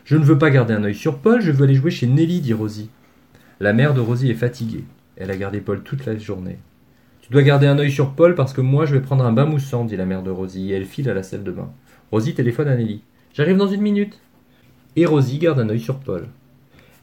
[0.05, 2.41] Je ne veux pas garder un œil sur Paul, je veux aller jouer chez Nelly,
[2.41, 2.91] dit Rosie.
[3.61, 4.83] La mère de Rosie est fatiguée.
[5.17, 6.59] Elle a gardé Paul toute la journée.
[7.21, 9.47] Tu dois garder un œil sur Paul parce que moi je vais prendre un bain
[9.47, 11.71] moussant, dit la mère de Rosie, et elle file à la salle de bain.
[12.11, 13.05] Rosie téléphone à Nelly.
[13.35, 14.19] J'arrive dans une minute.
[14.97, 16.27] Et Rosie garde un œil sur Paul.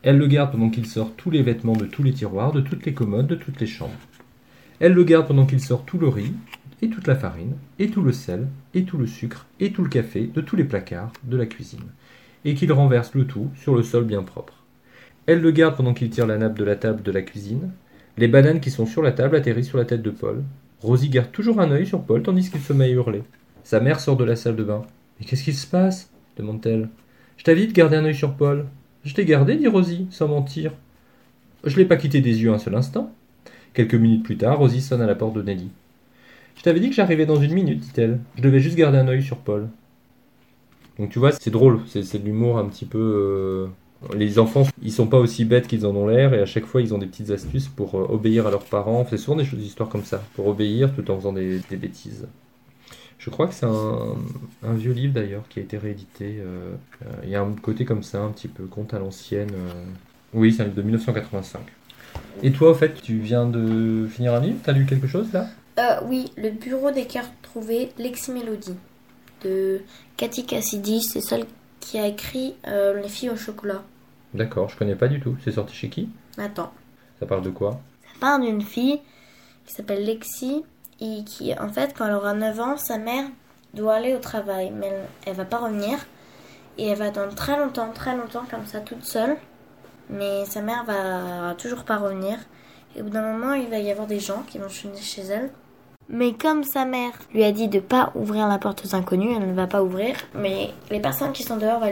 [0.03, 2.85] Elle le garde pendant qu'il sort tous les vêtements de tous les tiroirs, de toutes
[2.85, 3.93] les commodes, de toutes les chambres.
[4.81, 6.33] Elle le garde pendant qu'il sort tout le riz,
[6.81, 9.89] et toute la farine, et tout le sel, et tout le sucre, et tout le
[9.89, 11.85] café, de tous les placards, de la cuisine,
[12.45, 14.53] et qu'il renverse le tout sur le sol bien propre.
[15.27, 17.71] Elle le garde pendant qu'il tire la nappe de la table de la cuisine.
[18.17, 20.43] Les bananes qui sont sur la table atterrissent sur la tête de Paul.
[20.81, 23.23] Rosie garde toujours un œil sur Paul tandis qu'il se met à hurler.
[23.63, 24.81] Sa mère sort de la salle de bain.
[25.19, 26.09] Mais qu'est-ce qui se passe?
[26.37, 26.89] demande-t-elle.
[27.37, 28.65] Je t'avais dit de garder un œil sur Paul.
[29.03, 30.71] Je t'ai gardé, dit Rosie, sans mentir.
[31.63, 33.13] Je l'ai pas quitté des yeux un seul instant.
[33.73, 35.69] Quelques minutes plus tard, Rosie sonne à la porte de Nelly.
[36.61, 38.19] Je t'avais dit que j'arrivais dans une minute, dit-elle.
[38.35, 39.67] Je devais juste garder un œil sur Paul.
[40.99, 42.99] Donc tu vois, c'est drôle, c'est de l'humour un petit peu.
[42.99, 43.67] euh,
[44.15, 46.83] Les enfants, ils sont pas aussi bêtes qu'ils en ont l'air, et à chaque fois,
[46.83, 49.07] ils ont des petites astuces pour euh, obéir à leurs parents.
[49.09, 51.77] C'est souvent des choses, des histoires comme ça, pour obéir tout en faisant des, des
[51.77, 52.27] bêtises.
[53.17, 54.15] Je crois que c'est un,
[54.75, 56.37] vieux livre d'ailleurs qui a été réédité.
[56.41, 56.75] euh,
[57.23, 59.49] Il y a un côté comme ça, un petit peu conte à l'ancienne.
[60.35, 61.61] Oui, c'est un livre de 1985.
[62.43, 64.57] Et toi, au fait, tu viens de finir un livre?
[64.63, 65.47] T'as lu quelque chose là?
[65.81, 68.75] Euh, oui, le bureau des cartes trouvées, Leximélodie,
[69.43, 69.81] de
[70.15, 71.01] Cathy Cassidy.
[71.01, 71.45] C'est celle
[71.79, 73.81] qui a écrit euh, Les filles au chocolat.
[74.35, 75.35] D'accord, je connais pas du tout.
[75.43, 76.09] C'est sorti chez qui?
[76.37, 76.71] Attends.
[77.19, 77.81] Ça parle de quoi?
[78.03, 79.01] Ça parle d'une fille
[79.65, 80.63] qui s'appelle Lexi
[80.99, 83.25] et qui, en fait, quand elle aura 9 ans, sa mère
[83.73, 85.97] doit aller au travail, mais elle, elle va pas revenir.
[86.77, 89.35] Et elle va attendre très longtemps, très longtemps, comme ça, toute seule.
[90.11, 92.37] Mais sa mère va toujours pas revenir.
[92.95, 95.23] Et au bout d'un moment, il va y avoir des gens qui vont venir chez
[95.23, 95.49] elle.
[96.13, 99.47] Mais comme sa mère lui a dit de pas ouvrir la porte aux inconnus, elle
[99.47, 100.13] ne va pas ouvrir.
[100.35, 101.85] Mais les personnes qui sont dehors vont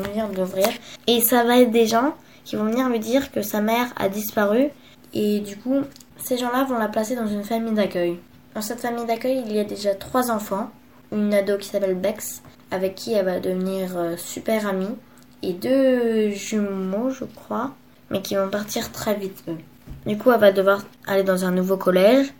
[0.00, 0.68] venir, vont venir.
[1.08, 2.14] Et ça va être des gens
[2.44, 4.68] qui vont venir lui dire que sa mère a disparu.
[5.12, 5.80] Et du coup,
[6.18, 8.20] ces gens-là vont la placer dans une famille d'accueil.
[8.54, 10.70] Dans cette famille d'accueil, il y a déjà trois enfants.
[11.10, 14.94] Une ado qui s'appelle Bex, avec qui elle va devenir euh, super amie.
[15.42, 17.72] Et deux jumeaux, je crois,
[18.10, 19.58] mais qui vont partir très vite, eux.
[20.06, 22.32] Du coup, elle va devoir aller dans un nouveau collège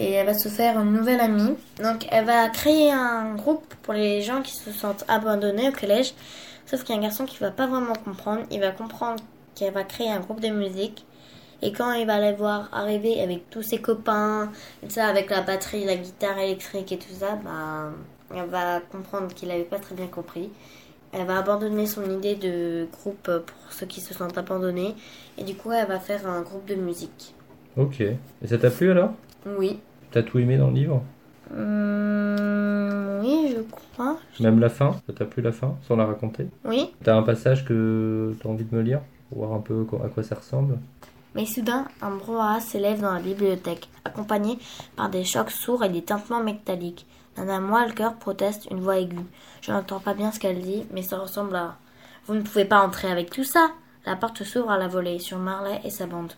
[0.00, 1.56] et elle va se faire une nouvelle amie.
[1.82, 6.14] Donc, elle va créer un groupe pour les gens qui se sentent abandonnés au collège.
[6.66, 8.42] Sauf qu'il y a un garçon qui va pas vraiment comprendre.
[8.50, 9.22] Il va comprendre
[9.54, 11.04] qu'elle va créer un groupe de musique.
[11.62, 14.52] Et quand il va les voir arriver avec tous ses copains,
[14.84, 17.90] et ça, avec la batterie, la guitare électrique et tout ça, bah,
[18.32, 20.50] elle va comprendre qu'il n'avait pas très bien compris.
[21.10, 24.94] Elle va abandonner son idée de groupe pour ceux qui se sentent abandonnés.
[25.38, 27.34] Et du coup, elle va faire un groupe de musique.
[27.76, 28.00] Ok.
[28.00, 28.16] Et
[28.46, 29.14] ça t'a plu alors?
[29.46, 29.80] Oui.
[30.10, 31.02] T'as tout aimé dans le livre
[31.54, 34.16] Hum, oui, je crois.
[34.40, 36.90] Même la fin Ça t'a plu la fin Sans la raconter Oui.
[37.02, 40.22] T'as un passage que t'as envie de me lire Pour voir un peu à quoi
[40.22, 40.78] ça ressemble
[41.34, 44.58] Mais soudain, un brouhaha s'élève dans la bibliothèque, accompagné
[44.96, 47.06] par des chocs sourds et des tintements métalliques.
[47.36, 49.24] Madame Walker proteste une voix aiguë.
[49.62, 51.76] Je n'entends pas bien ce qu'elle dit, mais ça ressemble à
[52.26, 53.70] Vous ne pouvez pas entrer avec tout ça
[54.06, 56.32] La porte s'ouvre à la volée sur Marley et sa bande.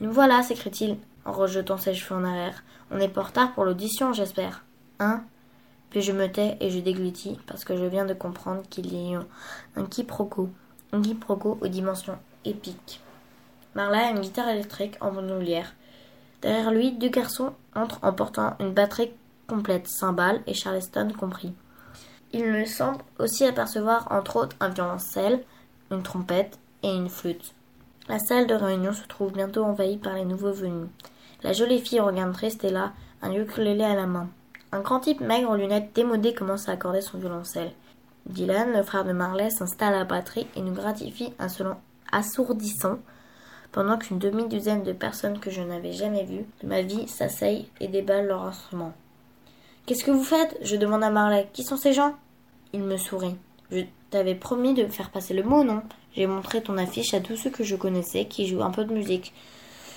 [0.00, 2.62] Nous voilà, s'écrie-t-il en rejetant ses cheveux en arrière.
[2.94, 4.62] On est pas en retard pour l'audition, j'espère.
[5.00, 5.24] Hein?
[5.90, 9.16] Puis je me tais et je déglutis parce que je viens de comprendre qu'il y
[9.16, 9.24] a
[9.74, 10.48] un quiproquo.
[10.92, 13.00] Un quiproquo aux dimensions épiques.
[13.74, 15.74] Marla a une guitare électrique en bandoulière.
[16.40, 19.10] Derrière lui, deux garçons entrent en portant une batterie
[19.48, 21.52] complète, cymbales et Charleston compris.
[22.32, 25.42] Il me semble aussi apercevoir entre autres un violoncelle,
[25.90, 27.54] une trompette et une flûte.
[28.06, 30.90] La salle de réunion se trouve bientôt envahie par les nouveaux venus.
[31.44, 34.30] La jolie fille au regard triste est là, un ukulélé à la main.
[34.72, 37.70] Un grand type maigre aux lunettes démodées commence à accorder son violoncelle.
[38.24, 41.76] Dylan, le frère de Marley, s'installe à la batterie et nous gratifie un selon
[42.10, 42.98] assourdissant
[43.72, 47.88] pendant qu'une demi-douzaine de personnes que je n'avais jamais vues de ma vie s'asseyent et
[47.88, 48.94] déballent leur instrument.
[49.84, 50.56] Qu'est-ce que vous faites?
[50.62, 51.50] Je demande à Marley.
[51.52, 52.14] Qui sont ces gens?
[52.72, 53.36] Il me sourit.
[53.70, 55.82] Je t'avais promis de me faire passer le mot, non?
[56.16, 58.94] J'ai montré ton affiche à tous ceux que je connaissais qui jouent un peu de
[58.94, 59.34] musique.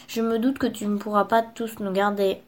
[0.07, 2.41] Je me doute que tu ne pourras pas tous nous garder,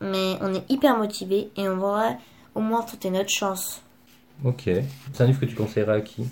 [0.00, 2.16] mais on est hyper motivés et on va
[2.54, 3.82] au moins tenter notre chance.
[4.44, 4.62] Ok.
[5.12, 6.26] C'est un livre que tu conseillerais à qui?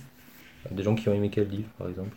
[0.70, 2.16] À Des gens qui ont aimé quel livre, par exemple?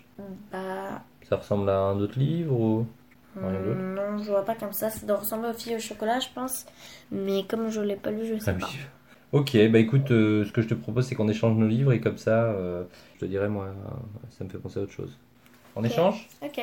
[0.52, 2.88] Bah, Ça ressemble à un autre livre ou
[3.36, 4.90] Hmm, non, je vois pas comme ça.
[4.90, 6.66] Ça doit ressembler aux filles au chocolat, je pense.
[7.12, 8.74] Mais comme je l'ai pas lu, je sais Ah pas.
[8.74, 8.80] oui.
[9.34, 12.00] Ok, bah écoute, euh, ce que je te propose, c'est qu'on échange nos livres et
[12.00, 12.86] comme ça, euh,
[13.16, 13.74] je te dirai, moi,
[14.30, 15.18] ça me fait penser à autre chose.
[15.76, 15.86] En Ok.
[15.86, 16.30] échange?
[16.42, 16.60] Ok.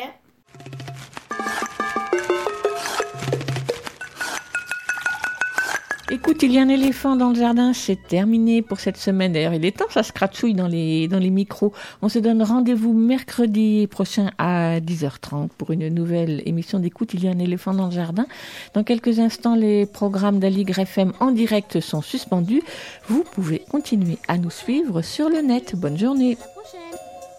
[6.11, 9.33] Écoute, il y a un éléphant dans le jardin, c'est terminé pour cette semaine.
[9.33, 11.73] D'ailleurs, il est temps, ça se cratchouille dans les, dans les micros.
[12.03, 17.15] On se donne rendez-vous mercredi prochain à 10h30 pour une nouvelle émission d'écoute.
[17.15, 18.27] Il y a un éléphant dans le jardin.
[18.75, 22.63] Dans quelques instants, les programmes d'Aligre FM en direct sont suspendus.
[23.09, 25.75] Vous pouvez continuer à nous suivre sur le net.
[25.75, 26.37] Bonne journée.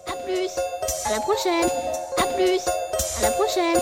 [0.07, 0.49] À plus,
[1.05, 1.69] à la prochaine,
[2.17, 2.61] à plus,
[3.19, 3.79] à la prochaine.